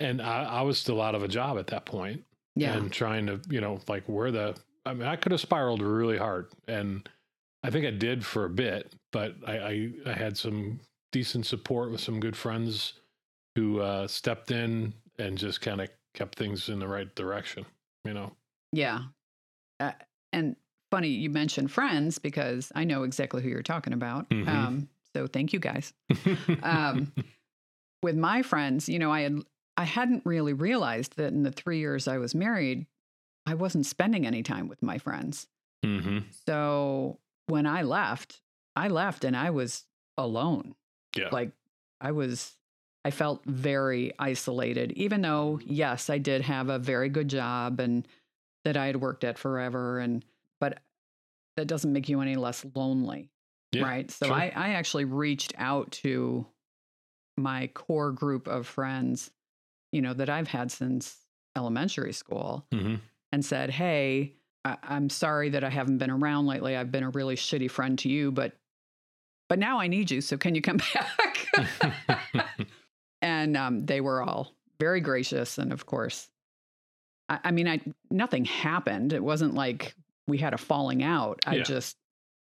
and 0.00 0.20
I, 0.22 0.44
I 0.44 0.62
was 0.62 0.78
still 0.78 1.00
out 1.00 1.14
of 1.14 1.22
a 1.22 1.28
job 1.28 1.58
at 1.58 1.66
that 1.68 1.84
point 1.84 2.24
Yeah. 2.56 2.72
Yeah. 2.72 2.78
and 2.78 2.90
trying 2.92 3.26
to 3.26 3.40
you 3.50 3.60
know 3.60 3.78
like 3.86 4.04
where 4.08 4.30
the 4.32 4.56
i 4.86 4.94
mean 4.94 5.06
i 5.06 5.14
could 5.16 5.30
have 5.32 5.40
spiraled 5.40 5.82
really 5.82 6.16
hard 6.18 6.46
and 6.66 7.08
i 7.62 7.70
think 7.70 7.84
i 7.86 7.90
did 7.90 8.24
for 8.24 8.46
a 8.46 8.50
bit 8.50 8.94
but 9.12 9.34
i 9.46 9.58
i, 9.58 9.88
I 10.06 10.12
had 10.14 10.36
some 10.38 10.80
decent 11.12 11.44
support 11.46 11.90
with 11.92 12.00
some 12.00 12.18
good 12.18 12.36
friends 12.36 12.94
who 13.56 13.80
uh 13.80 14.08
stepped 14.08 14.50
in 14.50 14.94
and 15.18 15.36
just 15.36 15.60
kind 15.60 15.80
of 15.82 15.88
kept 16.14 16.36
things 16.38 16.68
in 16.70 16.78
the 16.78 16.88
right 16.88 17.14
direction 17.14 17.66
you 18.06 18.14
know 18.14 18.32
Yeah. 18.72 19.00
Uh, 19.78 19.92
and 20.32 20.56
funny 20.92 21.08
you 21.08 21.30
mentioned 21.30 21.70
friends 21.70 22.18
because 22.18 22.70
I 22.74 22.84
know 22.84 23.02
exactly 23.04 23.42
who 23.42 23.48
you're 23.48 23.62
talking 23.62 23.94
about. 23.94 24.28
Mhm. 24.28 24.46
Um, 24.46 24.88
so 25.14 25.26
thank 25.26 25.52
you 25.54 25.58
guys. 25.58 25.92
Um, 26.62 27.12
with 28.02 28.16
my 28.16 28.42
friends, 28.42 28.88
you 28.88 28.98
know, 28.98 29.10
I 29.10 29.22
had 29.22 29.38
I 29.76 29.84
hadn't 29.84 30.26
really 30.26 30.52
realized 30.52 31.16
that 31.16 31.32
in 31.32 31.44
the 31.44 31.50
three 31.50 31.78
years 31.78 32.06
I 32.06 32.18
was 32.18 32.34
married, 32.34 32.86
I 33.46 33.54
wasn't 33.54 33.86
spending 33.86 34.26
any 34.26 34.42
time 34.42 34.68
with 34.68 34.82
my 34.82 34.98
friends. 34.98 35.46
mm-hmm. 35.84 36.18
So 36.46 37.18
when 37.46 37.66
I 37.66 37.82
left, 37.82 38.42
I 38.76 38.88
left 38.88 39.24
and 39.24 39.36
I 39.36 39.50
was 39.50 39.86
alone. 40.18 40.74
yeah 41.16 41.30
Like 41.32 41.52
I 42.00 42.12
was, 42.12 42.52
I 43.04 43.10
felt 43.10 43.44
very 43.46 44.12
isolated, 44.18 44.92
even 44.92 45.22
though, 45.22 45.58
yes, 45.64 46.10
I 46.10 46.18
did 46.18 46.42
have 46.42 46.68
a 46.68 46.78
very 46.78 47.08
good 47.08 47.28
job 47.28 47.80
and 47.80 48.06
that 48.64 48.76
I 48.76 48.86
had 48.86 48.96
worked 49.00 49.24
at 49.24 49.38
forever. 49.38 49.98
And, 49.98 50.24
that 51.56 51.66
doesn't 51.66 51.92
make 51.92 52.08
you 52.08 52.20
any 52.20 52.36
less 52.36 52.64
lonely. 52.74 53.30
Yeah, 53.72 53.84
right. 53.84 54.10
So 54.10 54.26
sure. 54.26 54.34
I, 54.34 54.52
I 54.54 54.68
actually 54.70 55.04
reached 55.04 55.54
out 55.56 55.92
to 55.92 56.46
my 57.36 57.68
core 57.68 58.12
group 58.12 58.46
of 58.46 58.66
friends, 58.66 59.30
you 59.92 60.02
know, 60.02 60.12
that 60.14 60.28
I've 60.28 60.48
had 60.48 60.70
since 60.70 61.16
elementary 61.56 62.12
school 62.12 62.66
mm-hmm. 62.72 62.96
and 63.32 63.44
said, 63.44 63.70
Hey, 63.70 64.34
I- 64.64 64.78
I'm 64.82 65.08
sorry 65.08 65.50
that 65.50 65.64
I 65.64 65.70
haven't 65.70 65.98
been 65.98 66.10
around 66.10 66.46
lately. 66.46 66.76
I've 66.76 66.92
been 66.92 67.04
a 67.04 67.10
really 67.10 67.36
shitty 67.36 67.70
friend 67.70 67.98
to 68.00 68.08
you, 68.08 68.30
but 68.30 68.52
but 69.48 69.58
now 69.58 69.78
I 69.80 69.86
need 69.86 70.10
you. 70.10 70.22
So 70.22 70.38
can 70.38 70.54
you 70.54 70.62
come 70.62 70.78
back? 70.94 71.68
and 73.22 73.56
um, 73.56 73.84
they 73.84 74.00
were 74.00 74.22
all 74.22 74.54
very 74.80 75.00
gracious, 75.00 75.58
and 75.58 75.72
of 75.72 75.84
course, 75.84 76.28
I, 77.28 77.38
I 77.44 77.50
mean, 77.50 77.68
I 77.68 77.80
nothing 78.10 78.44
happened. 78.44 79.12
It 79.12 79.22
wasn't 79.22 79.54
like 79.54 79.94
we 80.26 80.38
had 80.38 80.54
a 80.54 80.58
falling 80.58 81.02
out. 81.02 81.40
I 81.46 81.56
Yeah. 81.56 81.62
just 81.62 81.98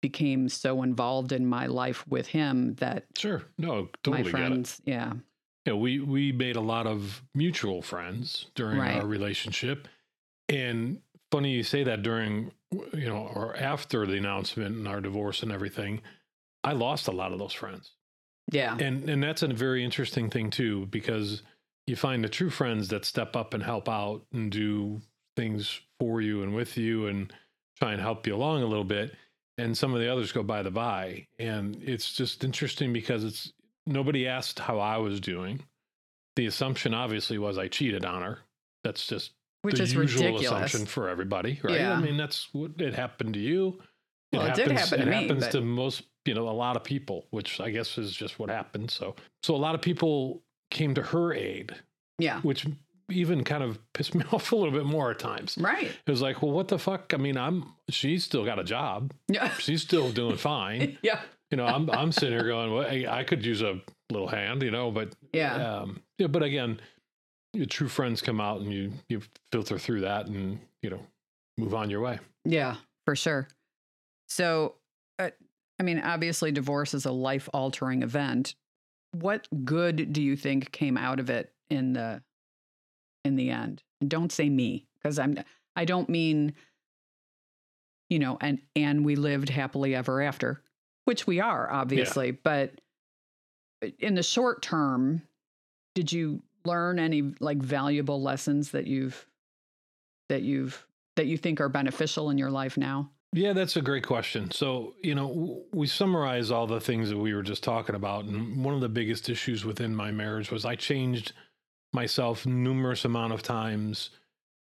became 0.02 0.48
so 0.48 0.82
involved 0.82 1.32
in 1.32 1.46
my 1.46 1.66
life 1.66 2.06
with 2.08 2.28
him 2.28 2.74
that 2.76 3.06
sure 3.16 3.42
no 3.58 3.88
totally 4.02 4.22
my 4.22 4.22
friends, 4.30 4.80
yeah, 4.84 5.14
yeah, 5.66 5.74
we 5.74 6.00
we 6.00 6.32
made 6.32 6.56
a 6.56 6.60
lot 6.60 6.86
of 6.86 7.22
mutual 7.34 7.82
friends 7.82 8.50
during 8.54 8.78
Right. 8.78 8.90
our 8.90 9.06
relationship, 9.06 9.86
and 10.48 11.02
funny 11.30 11.52
you 11.52 11.62
say 11.62 11.84
that 11.84 12.02
during 12.02 12.52
you 12.72 13.06
know 13.08 13.28
or 13.28 13.56
after 13.56 14.06
the 14.06 14.18
announcement 14.18 14.76
and 14.76 14.88
our 14.88 15.00
divorce 15.00 15.42
and 15.42 15.52
everything, 15.52 16.02
I 16.64 16.72
lost 16.72 17.08
a 17.08 17.12
lot 17.12 17.32
of 17.32 17.38
those 17.40 17.52
friends, 17.54 17.94
yeah, 18.52 18.80
and 18.80 19.08
and 19.08 19.22
that's 19.22 19.42
a 19.42 19.48
very 19.48 19.84
interesting 19.84 20.30
thing 20.30 20.50
too 20.50 20.86
because 20.86 21.42
you 21.86 21.96
find 21.96 22.24
the 22.24 22.28
true 22.28 22.50
friends 22.50 22.88
that 22.88 23.04
step 23.04 23.36
up 23.36 23.54
and 23.54 23.62
help 23.62 23.88
out 23.88 24.26
and 24.32 24.52
do 24.52 25.02
things 25.36 25.80
for 26.00 26.20
you 26.20 26.42
and 26.42 26.54
with 26.54 26.76
you 26.76 27.06
and 27.06 27.34
try 27.82 27.92
and 27.92 28.00
help 28.00 28.26
you 28.26 28.34
along 28.34 28.62
a 28.62 28.66
little 28.66 28.84
bit, 28.84 29.14
and 29.58 29.76
some 29.76 29.92
of 29.92 30.00
the 30.00 30.10
others 30.10 30.30
go 30.30 30.42
by 30.44 30.62
the 30.62 30.70
by, 30.70 31.26
and 31.38 31.76
it's 31.84 32.12
just 32.12 32.44
interesting 32.44 32.92
because 32.92 33.24
it's 33.24 33.52
nobody 33.86 34.28
asked 34.28 34.60
how 34.60 34.78
I 34.78 34.98
was 34.98 35.18
doing. 35.20 35.60
The 36.36 36.46
assumption 36.46 36.94
obviously 36.94 37.38
was 37.38 37.58
I 37.58 37.66
cheated 37.68 38.04
on 38.04 38.22
her. 38.22 38.38
That's 38.84 39.06
just 39.06 39.32
which 39.62 39.76
the 39.76 39.82
is 39.82 39.94
usual 39.94 40.26
ridiculous. 40.26 40.46
assumption 40.46 40.86
for 40.86 41.08
everybody, 41.08 41.58
right? 41.62 41.74
Yeah. 41.74 41.94
I 41.94 42.00
mean, 42.00 42.16
that's 42.16 42.48
what 42.52 42.72
it 42.78 42.94
happened 42.94 43.34
to 43.34 43.40
you. 43.40 43.80
Well, 44.32 44.46
it 44.46 44.54
did 44.54 44.70
happen 44.72 44.98
to 45.00 45.02
it 45.02 45.08
me, 45.08 45.14
happens 45.22 45.44
but- 45.44 45.52
to 45.52 45.60
most, 45.60 46.04
you 46.24 46.34
know, 46.34 46.48
a 46.48 46.50
lot 46.50 46.76
of 46.76 46.84
people, 46.84 47.26
which 47.30 47.60
I 47.60 47.70
guess 47.70 47.98
is 47.98 48.12
just 48.12 48.38
what 48.38 48.48
happened. 48.48 48.90
So, 48.90 49.14
so 49.42 49.54
a 49.54 49.58
lot 49.58 49.74
of 49.74 49.82
people 49.82 50.42
came 50.70 50.94
to 50.94 51.02
her 51.02 51.34
aid, 51.34 51.74
Yeah, 52.18 52.40
which 52.40 52.64
even 53.12 53.44
kind 53.44 53.62
of 53.62 53.78
pissed 53.92 54.14
me 54.14 54.24
off 54.32 54.52
a 54.52 54.56
little 54.56 54.72
bit 54.72 54.84
more 54.86 55.10
at 55.10 55.18
times. 55.18 55.56
right. 55.60 55.86
It 56.06 56.10
was 56.10 56.22
like, 56.22 56.42
well, 56.42 56.52
what 56.52 56.68
the 56.68 56.78
fuck? 56.78 57.12
I 57.14 57.16
mean, 57.16 57.36
I'm 57.36 57.64
she's 57.88 58.24
still 58.24 58.44
got 58.44 58.58
a 58.58 58.64
job. 58.64 59.12
Yeah, 59.28 59.48
She's 59.58 59.82
still 59.82 60.10
doing 60.10 60.36
fine. 60.36 60.98
yeah, 61.02 61.20
You 61.50 61.56
know, 61.56 61.66
I'm 61.66 61.90
I'm 61.90 62.12
sitting 62.12 62.36
here 62.38 62.46
going, 62.46 62.72
well, 62.72 62.86
I, 62.88 63.06
I 63.08 63.24
could 63.24 63.44
use 63.44 63.62
a 63.62 63.80
little 64.10 64.28
hand, 64.28 64.62
you 64.62 64.70
know, 64.70 64.90
but 64.90 65.14
yeah. 65.32 65.54
um, 65.78 66.00
yeah, 66.18 66.26
but 66.26 66.42
again, 66.42 66.80
your 67.52 67.66
true 67.66 67.88
friends 67.88 68.22
come 68.22 68.40
out 68.40 68.60
and 68.60 68.72
you 68.72 68.92
you 69.08 69.22
filter 69.50 69.78
through 69.78 70.00
that 70.02 70.26
and 70.26 70.58
you 70.82 70.90
know 70.90 71.00
move 71.58 71.74
on 71.74 71.90
your 71.90 72.00
way. 72.00 72.18
Yeah, 72.44 72.76
for 73.04 73.14
sure. 73.14 73.48
So, 74.28 74.74
uh, 75.18 75.30
I 75.78 75.82
mean, 75.82 75.98
obviously, 75.98 76.52
divorce 76.52 76.94
is 76.94 77.04
a 77.04 77.12
life 77.12 77.48
altering 77.52 78.02
event. 78.02 78.54
What 79.12 79.46
good 79.64 80.12
do 80.14 80.22
you 80.22 80.36
think 80.36 80.72
came 80.72 80.96
out 80.96 81.20
of 81.20 81.28
it 81.28 81.52
in 81.68 81.92
the 81.92 82.22
in 83.24 83.36
the 83.36 83.50
end? 83.50 83.82
And 84.00 84.10
don't 84.10 84.32
say 84.32 84.48
me 84.48 84.86
because 84.96 85.18
I'm 85.18 85.38
I 85.76 85.84
don't 85.84 86.08
mean 86.08 86.54
you 88.08 88.18
know, 88.18 88.36
and 88.40 88.60
and 88.76 89.04
we 89.04 89.16
lived 89.16 89.48
happily 89.48 89.94
ever 89.94 90.20
after, 90.20 90.62
which 91.06 91.26
we 91.26 91.40
are 91.40 91.70
obviously, 91.70 92.30
but 92.32 92.72
uh, 93.82 93.88
in 93.98 94.14
the 94.14 94.22
short 94.22 94.60
term, 94.60 95.22
did 95.94 96.12
you 96.12 96.42
learn 96.64 96.98
any 96.98 97.34
like 97.40 97.58
valuable 97.58 98.20
lessons 98.22 98.70
that 98.72 98.86
you've 98.86 99.26
that 100.28 100.42
you've 100.42 100.86
that 101.16 101.26
you 101.26 101.38
think 101.38 101.60
are 101.60 101.68
beneficial 101.68 102.28
in 102.30 102.36
your 102.36 102.50
life 102.50 102.76
now? 102.76 103.10
Yeah, 103.34 103.54
that's 103.54 103.76
a 103.76 103.82
great 103.82 104.06
question. 104.06 104.50
So, 104.50 104.92
you 105.02 105.14
know, 105.14 105.62
we 105.72 105.86
summarize 105.86 106.50
all 106.50 106.66
the 106.66 106.80
things 106.80 107.08
that 107.08 107.16
we 107.16 107.32
were 107.32 107.42
just 107.42 107.64
talking 107.64 107.94
about. 107.94 108.26
And 108.26 108.62
one 108.62 108.74
of 108.74 108.82
the 108.82 108.90
biggest 108.90 109.30
issues 109.30 109.64
within 109.64 109.96
my 109.96 110.10
marriage 110.10 110.50
was 110.50 110.66
I 110.66 110.76
changed 110.76 111.32
myself 111.92 112.46
numerous 112.46 113.04
amount 113.04 113.32
of 113.32 113.42
times 113.42 114.10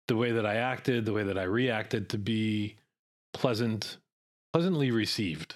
the 0.08 0.16
way 0.16 0.32
that 0.32 0.46
I 0.46 0.56
acted, 0.56 1.06
the 1.06 1.14
way 1.14 1.24
that 1.24 1.38
I 1.38 1.44
reacted 1.44 2.10
to 2.10 2.18
be 2.18 2.76
pleasant, 3.34 3.98
pleasantly 4.54 4.92
received 4.92 5.56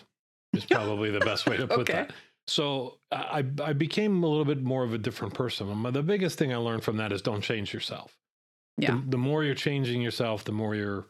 is 0.53 0.65
probably 0.69 1.11
the 1.11 1.19
best 1.19 1.45
way 1.47 1.57
to 1.57 1.67
put 1.67 1.79
Okay. 1.81 1.93
that. 1.93 2.13
So 2.47 2.99
I, 3.11 3.43
I 3.63 3.73
became 3.73 4.23
a 4.23 4.27
little 4.27 4.45
bit 4.45 4.61
more 4.61 4.83
of 4.83 4.93
a 4.93 4.99
different 4.99 5.33
person. 5.33 5.69
Um, 5.71 5.91
The 5.91 6.03
biggest 6.03 6.37
thing 6.37 6.53
I 6.53 6.57
learned 6.57 6.83
from 6.83 6.97
that 6.97 7.11
is 7.11 7.21
don't 7.21 7.41
change 7.41 7.73
yourself. 7.73 8.15
Yeah. 8.77 8.91
The, 8.91 9.11
the 9.11 9.17
more 9.17 9.43
you're 9.43 9.55
changing 9.55 10.01
yourself, 10.01 10.43
the 10.43 10.51
more 10.51 10.75
you're 10.75 11.05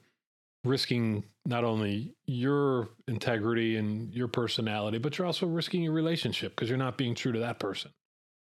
risking 0.63 1.25
not 1.45 1.63
only 1.63 2.15
your 2.25 2.89
integrity 3.07 3.75
and 3.75 4.13
your 4.13 4.27
personality, 4.27 4.97
but 4.97 5.17
you're 5.17 5.27
also 5.27 5.45
risking 5.45 5.83
your 5.83 5.93
relationship 5.93 6.55
because 6.55 6.69
you're 6.69 6.77
not 6.77 6.97
being 6.97 7.13
true 7.15 7.33
to 7.33 7.39
that 7.39 7.59
person. 7.59 7.91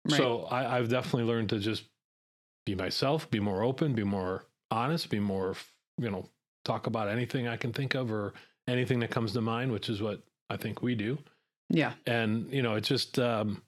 Right. 0.05 0.17
So 0.19 0.43
I, 0.45 0.77
I've 0.79 0.89
definitely 0.89 1.25
learned 1.25 1.49
to 1.51 1.59
just 1.59 1.85
be 2.67 2.75
myself, 2.75 3.31
be 3.31 3.41
more 3.41 3.63
open, 3.63 3.95
be 3.95 4.05
more 4.05 4.45
honest, 4.71 5.09
be 5.09 5.21
more, 5.21 5.55
you 5.99 6.11
know, 6.11 6.29
talk 6.65 6.87
about 6.87 7.09
anything 7.09 7.49
I 7.49 7.57
can 7.57 7.73
think 7.73 7.95
of 7.95 8.13
or 8.13 8.35
anything 8.69 9.01
that 9.01 9.11
comes 9.11 9.33
to 9.33 9.41
mind, 9.41 9.73
which 9.73 9.89
is 9.89 10.03
what 10.03 10.21
I 10.51 10.57
think 10.59 10.83
we 10.83 10.95
do. 10.95 11.17
yeah. 11.71 11.93
And, 12.07 12.53
you 12.53 12.63
know, 12.63 12.75
it 12.75 12.83
just, 12.83 13.19
um, 13.19 13.63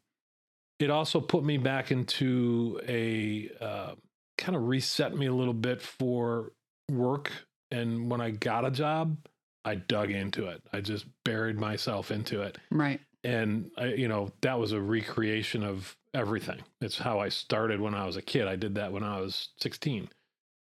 it 0.79 0.91
also 0.91 1.21
put 1.21 1.43
me 1.45 1.57
back 1.59 1.91
into 1.91 2.81
a 2.87 3.51
uh, 3.61 3.95
kind 4.37 4.55
of 4.57 4.69
reset 4.69 5.17
me 5.17 5.27
a 5.27 5.33
little 5.33 5.55
bit 5.55 5.81
for 5.83 6.53
work. 6.91 7.31
And 7.71 8.11
when 8.11 8.21
I 8.21 8.31
got 8.31 8.65
a 8.65 8.71
job, 8.71 9.17
I 9.65 9.75
dug 9.77 10.11
into 10.11 10.47
it. 10.47 10.63
I 10.73 10.81
just 10.81 11.07
buried 11.25 11.59
myself 11.59 12.11
into 12.11 12.43
it 12.43 12.57
Right. 12.71 13.01
and 13.25 13.71
I, 13.77 13.87
you 13.89 14.09
know 14.09 14.31
that 14.41 14.59
was 14.59 14.73
a 14.73 14.81
recreation 14.81 15.63
of 15.65 15.97
everything 16.15 16.59
it's 16.81 16.99
how 16.99 17.19
i 17.21 17.29
started 17.29 17.81
when 17.81 17.95
i 17.95 18.05
was 18.07 18.17
a 18.17 18.23
kid 18.23 18.47
i 18.49 18.57
did 18.57 18.75
that 18.75 18.93
when 18.93 19.03
i 19.03 19.21
was 19.21 19.49
16 19.61 20.09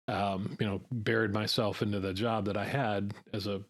um, 0.08 0.56
you 0.60 0.66
know 0.68 0.82
buried 0.92 1.34
myself 1.34 1.82
into 1.82 2.00
the 2.00 2.14
job 2.14 2.46
that 2.46 2.58
i 2.58 2.64
had 2.66 3.14
as 3.34 3.48
a 3.48 3.62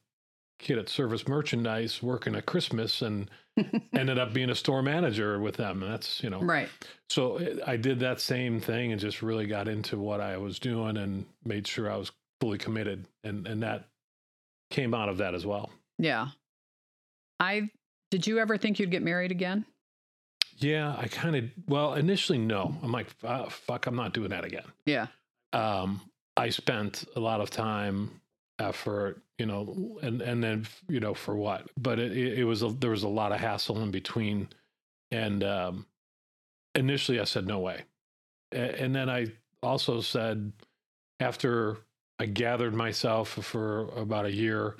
kid 0.59 0.77
at 0.77 0.87
service 0.89 1.27
merchandise 1.27 2.01
working 2.03 2.35
at 2.35 2.45
christmas 2.45 3.01
and 3.01 3.29
ended 3.93 4.19
up 4.19 4.33
being 4.33 4.49
a 4.49 4.55
store 4.55 4.81
manager 4.81 5.39
with 5.39 5.55
them 5.55 5.81
and 5.83 5.91
that's 5.91 6.21
you 6.23 6.29
know 6.29 6.41
right. 6.41 6.69
so 7.09 7.39
i 7.65 7.75
did 7.75 7.99
that 7.99 8.19
same 8.19 8.59
thing 8.59 8.91
and 8.91 9.01
just 9.01 9.21
really 9.21 9.45
got 9.47 9.67
into 9.67 9.97
what 9.97 10.21
i 10.21 10.37
was 10.37 10.59
doing 10.59 10.97
and 10.97 11.25
made 11.43 11.65
sure 11.67 11.91
i 11.91 11.95
was 11.97 12.11
fully 12.41 12.57
committed 12.57 13.05
and 13.23 13.47
and 13.47 13.63
that 13.63 13.85
came 14.71 14.93
out 14.93 15.09
of 15.09 15.17
that 15.17 15.33
as 15.33 15.45
well 15.45 15.69
Yeah. 15.99 16.27
I 17.39 17.69
did 18.11 18.25
you 18.27 18.39
ever 18.39 18.57
think 18.57 18.79
you'd 18.79 18.91
get 18.91 19.03
married 19.03 19.31
again? 19.31 19.65
Yeah, 20.57 20.95
I 20.97 21.07
kind 21.07 21.35
of 21.35 21.43
well 21.67 21.93
initially 21.95 22.37
no. 22.37 22.75
I'm 22.81 22.91
like 22.91 23.07
"Ah, 23.23 23.47
fuck, 23.49 23.87
I'm 23.87 23.95
not 23.95 24.13
doing 24.13 24.29
that 24.29 24.45
again. 24.45 24.65
Yeah. 24.85 25.07
Um, 25.53 26.01
I 26.37 26.49
spent 26.49 27.05
a 27.15 27.19
lot 27.19 27.41
of 27.41 27.49
time, 27.49 28.21
effort, 28.59 29.21
you 29.37 29.45
know, 29.45 29.99
and 30.01 30.21
and 30.21 30.43
then 30.43 30.65
you 30.87 30.99
know 30.99 31.13
for 31.13 31.35
what? 31.35 31.69
But 31.77 31.99
it 31.99 32.11
it, 32.17 32.39
it 32.39 32.43
was 32.45 32.63
a, 32.63 32.69
there 32.69 32.91
was 32.91 33.03
a 33.03 33.07
lot 33.09 33.31
of 33.31 33.39
hassle 33.39 33.81
in 33.81 33.91
between, 33.91 34.49
and 35.11 35.43
um, 35.43 35.85
initially 36.73 37.19
I 37.19 37.25
said 37.25 37.47
no 37.47 37.59
way, 37.59 37.81
A- 38.53 38.81
and 38.81 38.95
then 38.95 39.09
I 39.09 39.27
also 39.61 39.99
said 40.01 40.51
after 41.19 41.77
I 42.19 42.27
gathered 42.27 42.73
myself 42.73 43.29
for 43.29 43.89
about 43.97 44.25
a 44.25 44.31
year, 44.31 44.75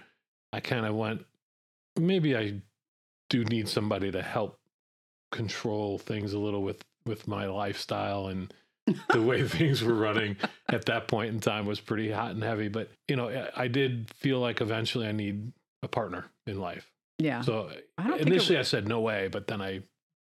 I 0.54 0.60
kind 0.62 0.86
of 0.86 0.96
went 0.96 1.26
maybe 1.98 2.36
I 2.36 2.62
do 3.30 3.44
need 3.46 3.68
somebody 3.70 4.12
to 4.12 4.22
help 4.22 4.60
control 5.32 5.98
things 5.98 6.34
a 6.34 6.40
little 6.40 6.62
with 6.62 6.84
with 7.06 7.28
my 7.28 7.46
lifestyle 7.48 8.28
and 8.28 8.54
the 9.12 9.22
way 9.22 9.48
things 9.48 9.84
were 9.84 9.94
running 9.94 10.36
at 10.70 10.86
that 10.86 11.08
point 11.08 11.34
in 11.34 11.40
time 11.40 11.66
was 11.66 11.80
pretty 11.80 12.10
hot 12.12 12.32
and 12.32 12.44
heavy 12.44 12.68
but 12.68 12.90
you 13.08 13.16
know 13.16 13.48
I- 13.56 13.68
did 13.68 14.10
feel 14.16 14.40
like 14.40 14.62
eventually 14.62 15.08
i 15.08 15.12
need 15.12 15.52
a 15.84 15.88
partner 15.88 16.26
in 16.48 16.60
life 16.60 16.92
Yeah. 17.20 17.42
so 17.42 17.70
I 17.98 18.18
initially 18.18 18.58
i 18.58 18.62
said 18.64 18.88
no 18.88 19.02
way 19.02 19.28
but 19.28 19.48
then 19.48 19.62
i 19.62 19.82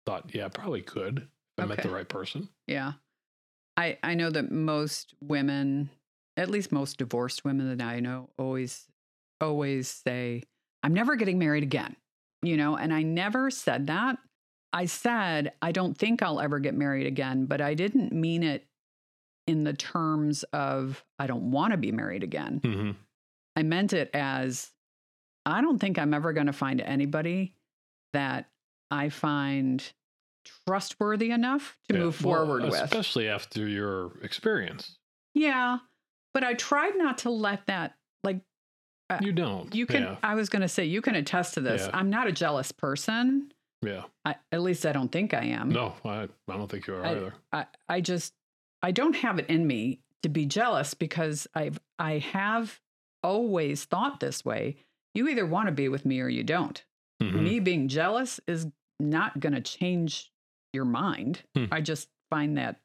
thought 0.07 0.31
yeah 0.35 0.49
probably 0.49 0.83
could 0.83 1.18
if 1.59 1.64
i 1.64 1.66
met 1.66 1.83
the 1.83 1.90
right 1.90 2.09
person 2.09 2.49
Yeah. 2.66 2.92
I 3.79 3.99
I 4.03 4.14
know 4.14 4.31
that 4.31 4.51
most 4.51 5.12
women, 5.20 5.90
at 6.38 6.49
least 6.49 6.72
most 6.72 6.96
divorced 6.96 7.44
women 7.44 7.77
that 7.77 7.85
I 7.85 8.01
know, 8.01 8.31
always 8.38 8.87
always 9.38 9.87
say, 9.88 10.44
"I'm 10.83 10.94
never 10.94 11.14
getting 11.14 11.38
married 11.38 11.62
again." 11.62 11.94
You 12.40 12.57
know, 12.57 12.75
and 12.79 12.90
I 12.94 13.03
never 13.03 13.51
said 13.51 13.88
that. 13.88 14.16
I 14.76 14.84
said, 14.86 15.52
"I 15.62 15.72
don't 15.72 15.96
think 15.96 16.22
I'll 16.22 16.38
ever 16.40 16.58
get 16.58 16.74
married 16.74 17.06
again," 17.06 17.46
but 17.46 17.60
I 17.60 17.74
didn't 17.74 18.12
mean 18.12 18.42
it 18.42 18.66
in 19.46 19.64
the 19.64 19.72
terms 19.72 20.42
of 20.52 21.04
I 21.18 21.26
don't 21.26 21.50
want 21.50 21.70
to 21.72 21.76
be 21.78 21.92
married 21.92 22.22
again. 22.22 22.60
mm-hmm. 22.62 22.90
I 23.56 23.62
meant 23.62 23.92
it 23.94 24.10
as 24.12 24.70
I 25.46 25.60
don't 25.62 25.78
think 25.78 25.98
I'm 25.98 26.12
ever 26.12 26.32
going 26.34 26.48
to 26.48 26.52
find 26.52 26.80
anybody 26.80 27.54
that 28.12 28.50
I 28.90 29.08
find 29.08 29.82
trustworthy 30.66 31.30
enough 31.30 31.78
to 31.88 31.94
move 31.98 32.16
forward 32.16 32.64
with. 32.64 32.74
especially 32.74 33.28
after 33.28 33.66
your 33.66 34.12
experience 34.22 34.98
Yeah, 35.34 35.78
but 36.34 36.44
I 36.44 36.54
tried 36.54 36.96
not 36.96 37.18
to 37.18 37.30
let 37.30 37.66
that 37.66 37.96
like 38.24 38.40
Uh, 39.08 39.18
you 39.22 39.32
don't 39.32 39.74
you 39.74 39.86
can. 39.86 40.02
yeah 40.02 40.16
I 40.22 40.34
was 40.34 40.48
going 40.48 40.62
to 40.62 40.68
say 40.68 40.84
you 40.84 41.00
can 41.00 41.14
attest 41.14 41.54
to 41.54 41.60
this. 41.60 41.82
Yeah. 41.86 41.96
I'm 41.98 42.10
not 42.10 42.26
a 42.26 42.32
jealous 42.32 42.72
person. 42.72 43.52
Yeah 43.87 44.03
I, 44.25 44.35
at 44.53 44.62
least 44.62 44.85
I 44.87 44.92
don't 44.92 45.11
think 45.12 45.33
I 45.35 45.44
am. 45.44 45.68
no 45.70 45.94
I, 46.05 46.22
I 46.49 46.57
don't 46.57 46.70
think 46.70 46.87
you 46.87 46.94
are 46.94 47.05
I- 47.07 47.11
either 47.11 47.35
I, 47.53 47.66
I 47.88 48.01
just 48.01 48.35
I 48.83 48.90
don't 48.92 49.16
have 49.16 49.38
it 49.38 49.46
in 49.49 49.66
me 49.66 50.01
to 50.22 50.29
be 50.29 50.46
jealous 50.46 50.94
because 50.94 51.46
I've 51.55 51.79
I 51.99 52.18
have 52.18 52.81
always 53.22 53.85
thought 53.85 54.20
this 54.20 54.44
way. 54.44 54.77
You 55.14 55.29
either 55.29 55.46
want 55.46 55.66
to 55.66 55.72
be 55.72 55.88
with 55.88 56.05
me 56.05 56.20
or 56.20 56.29
you 56.29 56.42
don't. 56.44 56.83
Mhm. 57.22 57.42
Me 57.42 57.61
being 57.61 57.88
jealous 57.88 58.38
is 58.46 58.66
not 59.01 59.40
going 59.40 59.55
to 59.55 59.61
change 59.61 60.31
your 60.72 60.85
mind. 60.85 61.42
Hmm. 61.57 61.64
I 61.72 61.81
just 61.81 62.09
find 62.31 62.59
that 62.59 62.81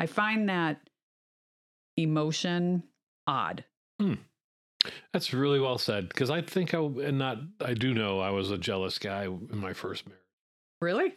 I 0.00 0.06
find 0.06 0.48
that 0.48 0.88
emotion 1.96 2.82
odd. 3.26 3.64
That's 5.12 5.32
really 5.32 5.60
well 5.60 5.78
said 5.78 6.08
because 6.08 6.28
I 6.30 6.42
think 6.42 6.74
I 6.74 6.78
and 6.78 7.18
not 7.18 7.38
I 7.64 7.74
do 7.74 7.94
know 7.94 8.18
I 8.18 8.30
was 8.30 8.50
a 8.50 8.58
jealous 8.58 8.98
guy 8.98 9.24
in 9.26 9.58
my 9.58 9.72
first 9.72 10.06
marriage. 10.08 10.21
Really? 10.82 11.14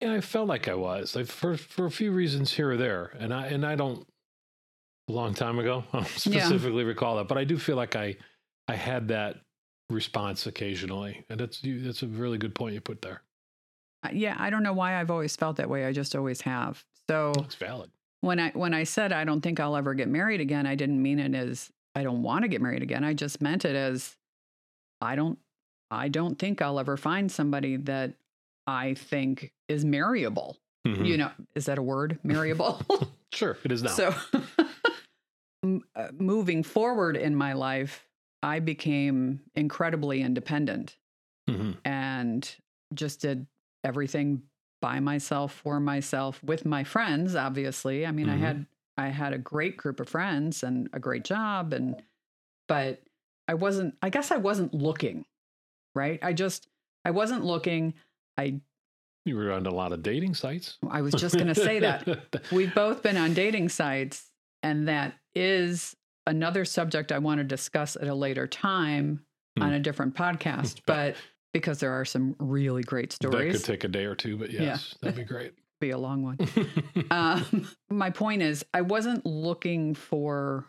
Yeah, 0.00 0.12
I 0.14 0.20
felt 0.20 0.46
like 0.48 0.68
I 0.68 0.74
was 0.74 1.16
like 1.16 1.26
for 1.26 1.56
for 1.56 1.84
a 1.86 1.90
few 1.90 2.12
reasons 2.12 2.52
here 2.52 2.70
or 2.70 2.76
there, 2.76 3.12
and 3.18 3.34
I 3.34 3.46
and 3.48 3.66
I 3.66 3.74
don't 3.74 4.06
a 5.08 5.12
long 5.12 5.34
time 5.34 5.58
ago 5.58 5.84
I 5.92 5.98
don't 5.98 6.26
Yeah. 6.26 6.40
specifically 6.44 6.84
recall 6.84 7.16
that, 7.16 7.26
but 7.28 7.36
I 7.36 7.44
do 7.44 7.58
feel 7.58 7.76
like 7.76 7.96
I 7.96 8.16
I 8.68 8.76
had 8.76 9.08
that 9.08 9.38
response 9.90 10.46
occasionally, 10.46 11.24
and 11.28 11.40
that's 11.40 11.64
you, 11.64 11.80
that's 11.80 12.02
a 12.02 12.06
really 12.06 12.38
good 12.38 12.54
point 12.54 12.74
you 12.74 12.80
put 12.80 13.02
there. 13.02 13.22
Yeah, 14.12 14.36
I 14.38 14.50
don't 14.50 14.62
know 14.62 14.72
why 14.72 15.00
I've 15.00 15.10
always 15.10 15.34
felt 15.34 15.56
that 15.56 15.68
way. 15.68 15.84
I 15.84 15.92
just 15.92 16.14
always 16.14 16.42
have. 16.42 16.84
So 17.10 17.32
It's 17.38 17.56
valid. 17.56 17.90
when 18.20 18.38
I 18.38 18.50
when 18.50 18.72
I 18.74 18.84
said 18.84 19.12
I 19.12 19.24
don't 19.24 19.40
think 19.40 19.58
I'll 19.58 19.74
ever 19.76 19.94
get 19.94 20.06
married 20.08 20.40
again, 20.40 20.64
I 20.66 20.76
didn't 20.76 21.02
mean 21.02 21.18
it 21.18 21.34
as 21.34 21.72
I 21.96 22.04
don't 22.04 22.22
want 22.22 22.42
to 22.42 22.48
get 22.48 22.62
married 22.62 22.82
again. 22.84 23.02
I 23.02 23.14
just 23.14 23.40
meant 23.42 23.64
it 23.64 23.74
as 23.74 24.14
I 25.00 25.16
don't 25.16 25.38
I 25.90 26.06
don't 26.06 26.38
think 26.38 26.62
I'll 26.62 26.78
ever 26.78 26.96
find 26.96 27.32
somebody 27.32 27.76
that 27.78 28.12
I 28.68 28.92
think 28.94 29.52
is 29.66 29.82
marryable. 29.84 30.58
Mhm. 30.86 31.06
You 31.06 31.16
know, 31.16 31.30
is 31.54 31.64
that 31.66 31.78
a 31.78 31.82
word? 31.82 32.18
Marryable. 32.24 32.82
sure, 33.32 33.56
it 33.64 33.72
is 33.72 33.82
now. 33.82 33.88
So 33.90 34.14
m- 35.64 35.82
uh, 35.96 36.08
moving 36.12 36.62
forward 36.62 37.16
in 37.16 37.34
my 37.34 37.54
life, 37.54 38.06
I 38.42 38.60
became 38.60 39.40
incredibly 39.54 40.20
independent 40.22 40.96
Mhm. 41.50 41.76
and 41.84 42.56
just 42.94 43.20
did 43.20 43.46
everything 43.84 44.42
by 44.80 45.00
myself 45.00 45.52
for 45.52 45.80
myself 45.80 46.42
with 46.44 46.64
my 46.64 46.84
friends 46.84 47.34
obviously 47.34 48.06
i 48.06 48.12
mean 48.12 48.28
i 48.28 48.36
Mhm. 48.36 48.40
had 48.40 48.66
i 48.96 49.08
had 49.08 49.32
a 49.32 49.38
great 49.38 49.76
group 49.76 49.98
of 49.98 50.08
friends 50.08 50.62
and 50.62 50.88
a 50.92 51.00
great 51.00 51.24
job 51.24 51.72
and 51.72 52.00
but 52.68 53.02
i 53.48 53.54
wasn't 53.54 53.96
i 54.02 54.08
guess 54.10 54.30
i 54.30 54.36
wasn't 54.36 54.72
looking 54.74 55.24
right 55.96 56.18
i 56.22 56.32
just 56.32 56.68
i 57.04 57.10
wasn't 57.10 57.44
looking 57.44 57.94
i 58.38 58.54
you 59.24 59.36
were 59.36 59.52
on 59.52 59.66
a 59.66 59.70
lot 59.70 59.92
of 59.92 60.02
dating 60.02 60.34
sites. 60.34 60.78
i 60.90 61.02
was 61.02 61.12
just 61.14 61.34
going 61.34 61.48
to 61.48 61.54
say 61.54 61.80
that 61.80 62.06
we've 62.52 62.74
both 62.74 63.02
been 63.02 63.16
on 63.16 63.34
dating 63.34 63.68
sites 63.68 64.30
and 64.62 64.88
that 64.88 65.14
is 65.34 65.94
another 66.26 66.64
subject 66.64 67.12
i 67.12 67.18
want 67.18 67.38
to 67.38 67.44
discuss 67.44 67.96
at 67.96 68.08
a 68.08 68.14
later 68.14 68.46
time 68.46 69.20
Hmm. 69.56 69.64
on 69.64 69.72
a 69.72 69.80
different 69.80 70.14
podcast 70.14 70.80
but 70.86 71.16
because 71.54 71.80
there 71.80 71.92
are 71.92 72.04
some 72.04 72.36
really 72.38 72.82
great 72.82 73.12
stories. 73.12 73.52
that 73.54 73.58
could 73.58 73.66
take 73.66 73.84
a 73.84 73.88
day 73.88 74.04
or 74.04 74.14
two, 74.14 74.36
but 74.36 74.50
Yeah. 74.52 74.62
yes, 74.62 74.94
that'd 75.00 75.16
be 75.16 75.24
great. 75.24 75.54
be 75.80 75.90
a 75.90 75.98
long 75.98 76.22
one 76.22 76.38
um, 77.10 77.68
my 77.90 78.10
point 78.10 78.42
is 78.42 78.64
i 78.74 78.80
wasn't 78.82 79.24
looking 79.26 79.94
for 79.94 80.66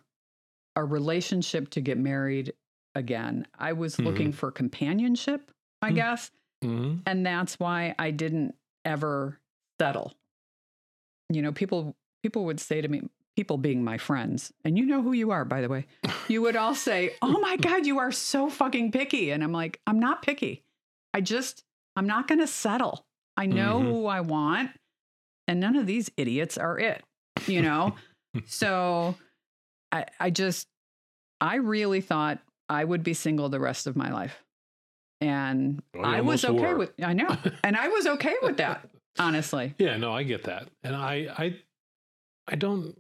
a 0.76 0.84
relationship 0.84 1.70
to 1.72 1.82
get 1.82 1.98
married 1.98 2.54
again 2.96 3.46
i 3.58 3.74
was 3.74 3.96
Mhm. 3.98 4.06
looking 4.06 4.32
for 4.32 4.52
companionship 4.52 5.52
i 5.82 5.90
Hmm. 5.90 5.96
guess 5.96 6.32
Mhm. 6.64 7.02
and 7.06 7.26
that's 7.26 7.60
why 7.60 7.96
i 7.98 8.12
didn't 8.12 8.56
ever 8.86 9.40
settle 9.80 10.14
you 11.30 11.42
know 11.42 11.52
people 11.52 11.96
people 12.24 12.46
would 12.46 12.60
say 12.60 12.82
to 12.82 12.88
me 12.88 13.02
people 13.36 13.58
being 13.58 13.82
my 13.82 13.98
friends, 13.98 14.52
and 14.66 14.78
you 14.78 14.86
know 14.86 15.02
who 15.02 15.14
you 15.14 15.32
are, 15.32 15.46
by 15.46 15.62
the 15.62 15.70
way, 15.70 15.86
you 16.28 16.42
would 16.42 16.58
all 16.58 16.76
say, 16.76 17.12
Oh 17.22 17.40
my 17.40 17.56
God, 17.56 17.86
you 17.86 18.00
are 18.00 18.12
so 18.12 18.50
fucking 18.50 18.92
picky. 18.92 19.32
And 19.32 19.42
I'm 19.42 19.54
like, 19.54 19.80
I'm 19.88 19.98
not 19.98 20.22
picky. 20.22 20.66
I 21.14 21.22
just, 21.22 21.64
I'm 21.96 22.06
not 22.06 22.28
going 22.28 22.40
to 22.40 22.48
settle. 22.48 23.06
I 23.38 23.46
know 23.46 23.80
Mhm. 23.80 23.84
who 23.86 24.06
I 24.08 24.20
want, 24.20 24.72
and 25.48 25.62
none 25.62 25.78
of 25.78 25.86
these 25.88 26.12
idiots 26.18 26.58
are 26.58 26.78
it, 26.78 27.02
you 27.48 27.62
know? 27.62 27.96
so 28.46 29.16
I, 29.94 30.08
I 30.20 30.32
just, 30.32 30.68
I 31.40 31.56
really 31.56 32.02
thought 32.02 32.40
I 32.68 32.84
would 32.84 33.04
be 33.04 33.14
single 33.14 33.48
the 33.48 33.62
rest 33.62 33.88
of 33.88 33.96
my 33.96 34.12
life. 34.12 34.44
And 35.22 35.82
oh, 35.96 36.00
Well, 36.02 36.06
I 36.10 36.22
was 36.22 36.46
okay 36.46 36.74
were. 36.74 36.78
with, 36.78 36.92
I 37.04 37.14
know. 37.14 37.36
And 37.64 37.76
I 37.76 37.88
was 37.90 38.08
okay 38.08 38.36
with 38.42 38.58
that, 38.58 38.90
honestly. 39.18 39.74
Yeah, 39.78 39.98
no, 39.98 40.14
I 40.14 40.24
get 40.24 40.44
that, 40.44 40.70
and 40.84 40.96
I, 40.96 41.28
I, 41.38 41.56
I 42.48 42.56
don't, 42.56 42.98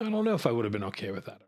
I 0.00 0.08
don't 0.10 0.24
know 0.24 0.34
if 0.34 0.46
I 0.46 0.52
would 0.52 0.64
have 0.64 0.72
been 0.72 0.84
okay 0.84 1.10
with 1.10 1.24
that. 1.26 1.40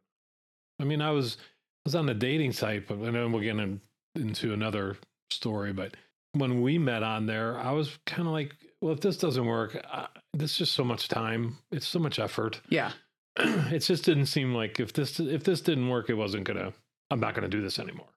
I 0.81 0.85
mean, 0.85 1.01
I 1.03 1.11
was, 1.11 1.37
I 1.41 1.81
was 1.85 1.95
on 1.95 2.09
a 2.09 2.15
dating 2.15 2.53
site, 2.53 2.89
but 2.89 2.99
and 2.99 3.15
then 3.15 3.33
we're 3.33 3.41
getting 3.43 3.81
into 4.15 4.53
another 4.53 4.97
story. 5.31 5.73
But 5.73 5.97
when 6.33 6.61
we 6.63 6.79
met 6.79 7.03
on 7.03 7.27
there, 7.27 7.59
I 7.59 7.73
was 7.73 7.99
kind 8.07 8.23
of 8.27 8.33
like, 8.33 8.55
well, 8.81 8.93
if 8.93 9.01
this 9.01 9.17
doesn't 9.17 9.47
work, 9.47 9.81
I, 9.91 10.09
this 10.35 10.53
is 10.53 10.59
just 10.59 10.73
so 10.73 10.85
much 10.85 11.09
time. 11.09 11.59
It's 11.71 11.87
so 11.87 11.99
much 11.99 12.19
effort. 12.19 12.61
Yeah. 12.71 12.93
it 13.39 13.79
just 13.81 14.05
didn't 14.05 14.27
seem 14.27 14.55
like 14.55 14.79
if 14.81 14.93
this 14.93 15.19
if 15.19 15.45
this 15.45 15.61
didn't 15.63 15.89
work, 15.89 16.11
it 16.11 16.15
wasn't 16.15 16.45
gonna. 16.45 16.73
I'm 17.11 17.21
not 17.21 17.35
gonna 17.35 17.49
do 17.49 17.63
this 17.63 17.79
anymore. 17.79 18.09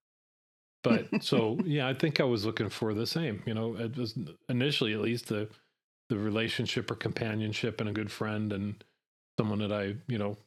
But 0.86 1.08
so 1.24 1.58
yeah, 1.66 1.88
I 1.88 1.94
think 1.94 2.20
I 2.20 2.24
was 2.24 2.46
looking 2.46 2.70
for 2.70 2.94
the 2.94 3.08
same. 3.08 3.42
You 3.46 3.54
know, 3.54 3.76
it 3.76 3.98
was 3.98 4.18
initially 4.48 4.94
at 4.94 5.02
least 5.02 5.28
the 5.28 5.50
the 6.10 6.18
relationship 6.18 6.92
or 6.92 6.96
companionship 6.96 7.82
and 7.82 7.90
a 7.90 7.94
good 7.94 8.12
friend 8.12 8.54
and 8.54 8.84
someone 9.40 9.60
that 9.60 9.72
I 9.72 9.96
you 10.08 10.18
know 10.18 10.38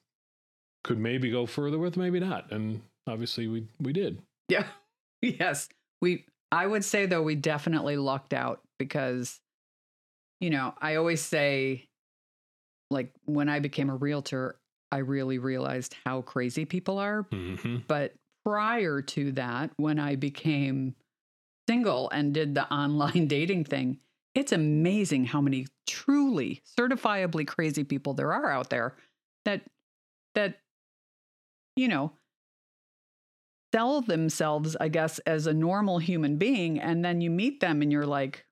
could 0.84 0.98
maybe 0.98 1.30
go 1.30 1.44
further 1.44 1.78
with, 1.78 1.96
maybe 1.96 2.20
not. 2.20 2.50
And 2.52 2.80
obviously 3.06 3.48
we 3.48 3.66
we 3.80 3.92
did. 3.92 4.22
Yeah. 4.48 4.64
yes. 5.22 5.68
We 6.00 6.24
I 6.52 6.66
would 6.66 6.84
say 6.84 7.06
though 7.06 7.22
we 7.22 7.34
definitely 7.34 7.96
lucked 7.96 8.32
out 8.32 8.60
because 8.78 9.40
you 10.40 10.50
know, 10.50 10.72
I 10.80 10.94
always 10.94 11.20
say 11.20 11.88
like 12.90 13.12
when 13.24 13.48
I 13.48 13.58
became 13.58 13.90
a 13.90 13.96
realtor, 13.96 14.56
I 14.92 14.98
really 14.98 15.38
realized 15.38 15.96
how 16.06 16.22
crazy 16.22 16.64
people 16.64 16.98
are, 16.98 17.22
hmm 17.30 17.78
but 17.88 18.14
prior 18.48 19.02
to 19.02 19.32
that 19.32 19.70
when 19.76 19.98
I 19.98 20.16
became 20.16 20.94
single 21.68 22.08
and 22.10 22.32
did 22.32 22.54
the 22.54 22.72
online 22.72 23.26
dating 23.26 23.64
thing, 23.64 23.98
it's 24.34 24.52
amazing 24.52 25.26
how 25.26 25.40
many 25.40 25.66
truly 25.86 26.62
certifiably 26.78 27.46
crazy 27.46 27.84
people 27.84 28.14
there 28.14 28.32
are 28.32 28.50
out 28.50 28.70
there 28.70 28.96
that 29.44 29.62
that 30.34 30.60
you 31.76 31.88
know 31.88 32.12
sell 33.74 34.00
themselves 34.02 34.76
i 34.80 34.88
guess 34.88 35.18
as 35.20 35.46
a 35.46 35.54
normal 35.54 35.98
human 35.98 36.36
being 36.36 36.78
and 36.78 37.04
then 37.04 37.20
you 37.20 37.30
meet 37.30 37.60
them 37.60 37.80
and 37.82 37.90
you're 37.90 38.06
like 38.06 38.44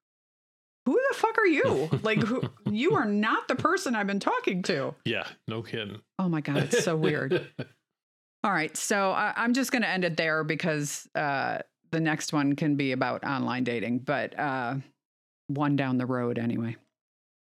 who 0.86 0.98
the 1.10 1.16
fuck 1.16 1.36
are 1.36 1.46
you? 1.46 1.90
Like 2.02 2.22
who, 2.22 2.42
you 2.70 2.94
are 2.94 3.04
not 3.04 3.48
the 3.48 3.56
person 3.56 3.96
i've 3.96 4.06
been 4.06 4.20
talking 4.20 4.62
to. 4.64 4.94
Yeah, 5.04 5.26
no 5.48 5.62
kidding. 5.62 6.00
oh 6.18 6.28
my 6.28 6.40
god 6.40 6.58
it's 6.58 6.84
so 6.84 6.96
weird 6.96 7.46
all 8.46 8.52
right 8.52 8.76
so 8.76 9.10
I, 9.10 9.34
i'm 9.36 9.52
just 9.52 9.70
going 9.72 9.82
to 9.82 9.88
end 9.88 10.04
it 10.04 10.16
there 10.16 10.42
because 10.44 11.06
uh 11.14 11.58
the 11.92 12.00
next 12.00 12.32
one 12.32 12.54
can 12.56 12.76
be 12.76 12.92
about 12.92 13.24
online 13.24 13.64
dating 13.64 13.98
but 13.98 14.38
uh 14.38 14.76
one 15.48 15.76
down 15.76 15.98
the 15.98 16.06
road 16.06 16.38
anyway 16.38 16.76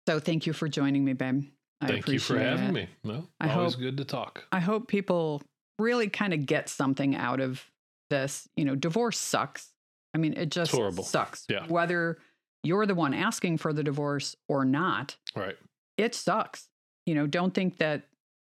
so 0.08 0.20
thank 0.20 0.46
you 0.48 0.54
for 0.54 0.68
joining 0.68 1.06
me 1.06 1.14
babe 1.14 1.44
I 1.82 1.88
Thank 1.88 2.10
you 2.10 2.20
for 2.20 2.38
having 2.38 2.66
it. 2.66 2.72
me. 2.74 2.88
No, 3.06 3.26
I 3.40 3.54
always 3.54 3.76
hope- 3.76 3.82
good 3.82 3.96
to 4.00 4.04
talk. 4.04 4.44
I 4.52 4.60
hope 4.60 4.90
people 4.90 5.42
really 5.80 6.10
kind 6.10 6.34
of 6.34 6.46
get 6.46 6.68
something 6.68 7.16
out 7.16 7.40
of 7.40 7.64
this. 8.10 8.50
You 8.58 8.66
know, 8.66 8.76
divorce 8.76 9.18
sucks. 9.18 9.72
I 10.14 10.18
mean, 10.18 10.34
it 10.34 10.52
just 10.52 10.74
horrible. 10.74 11.06
sucks. 11.06 11.46
Yeah. 11.48 11.66
Whether 11.70 12.18
you're 12.66 12.86
the 12.86 12.96
one 12.96 13.14
asking 13.14 13.60
for 13.60 13.72
the 13.72 13.82
divorce 13.82 14.36
or 14.50 14.66
not, 14.66 15.16
Right. 15.38 15.56
it 15.98 16.14
sucks. 16.16 16.68
You 17.06 17.16
know, 17.16 17.28
don't 17.28 17.54
think 17.54 17.78
that 17.78 18.04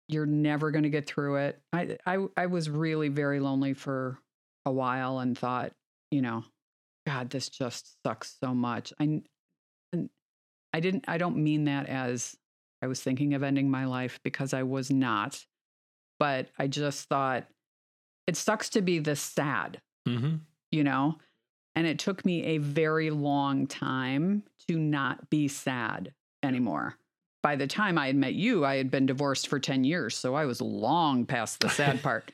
you're 0.08 0.26
never 0.26 0.72
going 0.72 0.84
to 0.84 0.89
get 0.89 1.08
through 1.08 1.38
it. 1.38 1.62
I, 1.72 1.98
I 2.06 2.26
I 2.36 2.46
was 2.48 2.70
really 2.70 3.10
very 3.10 3.39
lonely 3.39 3.74
for 3.74 4.20
a 4.66 4.72
while 4.72 5.20
and 5.20 5.38
thought, 5.38 5.72
you 6.12 6.22
know, 6.22 6.44
God, 7.08 7.30
this 7.30 7.50
just 7.50 7.98
sucks 8.04 8.36
so 8.39 8.54
much. 8.54 8.94
I 9.00 9.22
I 10.74 10.80
didn't. 10.80 11.06
I 11.08 11.18
don't 11.18 11.38
mean 11.38 11.66
that 11.66 11.88
as 11.88 12.36
I 12.82 12.88
was 12.88 13.02
thinking 13.02 13.34
of 13.34 13.44
ending 13.44 13.70
my 13.70 13.86
life 13.86 14.20
because 14.24 14.54
I 14.54 14.63
was 14.63 14.92
not. 14.92 15.46
But 16.20 16.50
I 16.58 16.68
just 16.68 17.10
thought 17.10 17.46
it 18.28 18.38
sucks 18.38 18.70
to 18.72 18.82
be 18.82 19.00
this 19.00 19.22
sad 19.22 19.82
hmm 20.06 20.36
you 20.74 20.84
know? 20.84 21.16
And 21.76 21.88
it 21.88 22.00
took 22.00 22.26
me 22.26 22.44
a 22.44 22.58
very 22.58 23.12
long 23.12 23.68
time 23.68 24.44
to 24.68 24.78
not 24.78 25.30
be 25.30 25.48
sad 25.48 26.13
anymore. 26.42 26.98
By 27.43 27.56
the 27.56 27.67
time 27.67 27.97
I 27.97 28.08
had 28.08 28.15
met 28.15 28.34
you, 28.34 28.65
I 28.65 28.77
had 28.77 28.89
been 28.89 29.06
divorced 29.06 29.49
for 29.49 29.60
10 29.60 29.84
years. 29.84 30.15
So 30.15 30.34
I 30.34 30.45
was 30.45 30.62
long 30.62 31.25
past 31.25 31.60
the 31.60 31.69
sad 31.69 32.01
part. 32.03 32.32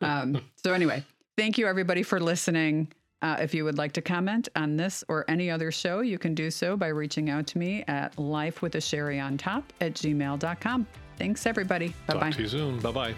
Um, 0.00 0.40
so, 0.56 0.72
anyway, 0.72 1.04
thank 1.36 1.58
you 1.58 1.66
everybody 1.66 2.02
for 2.02 2.20
listening. 2.20 2.88
Uh, 3.20 3.36
if 3.40 3.52
you 3.52 3.64
would 3.64 3.76
like 3.76 3.92
to 3.92 4.00
comment 4.00 4.48
on 4.54 4.76
this 4.76 5.02
or 5.08 5.24
any 5.28 5.50
other 5.50 5.72
show, 5.72 6.00
you 6.00 6.18
can 6.18 6.34
do 6.34 6.50
so 6.50 6.76
by 6.76 6.86
reaching 6.86 7.30
out 7.30 7.48
to 7.48 7.58
me 7.58 7.84
at 7.88 8.14
lifewithacheri 8.16 9.22
on 9.22 9.36
top 9.36 9.72
at 9.80 9.94
gmail.com. 9.94 10.86
Thanks, 11.16 11.46
everybody. 11.46 11.94
Bye 12.06 12.14
Talk 12.14 12.32
to 12.34 12.42
you 12.42 12.48
soon. 12.48 12.78
Bye 12.78 12.92
bye. 12.92 13.14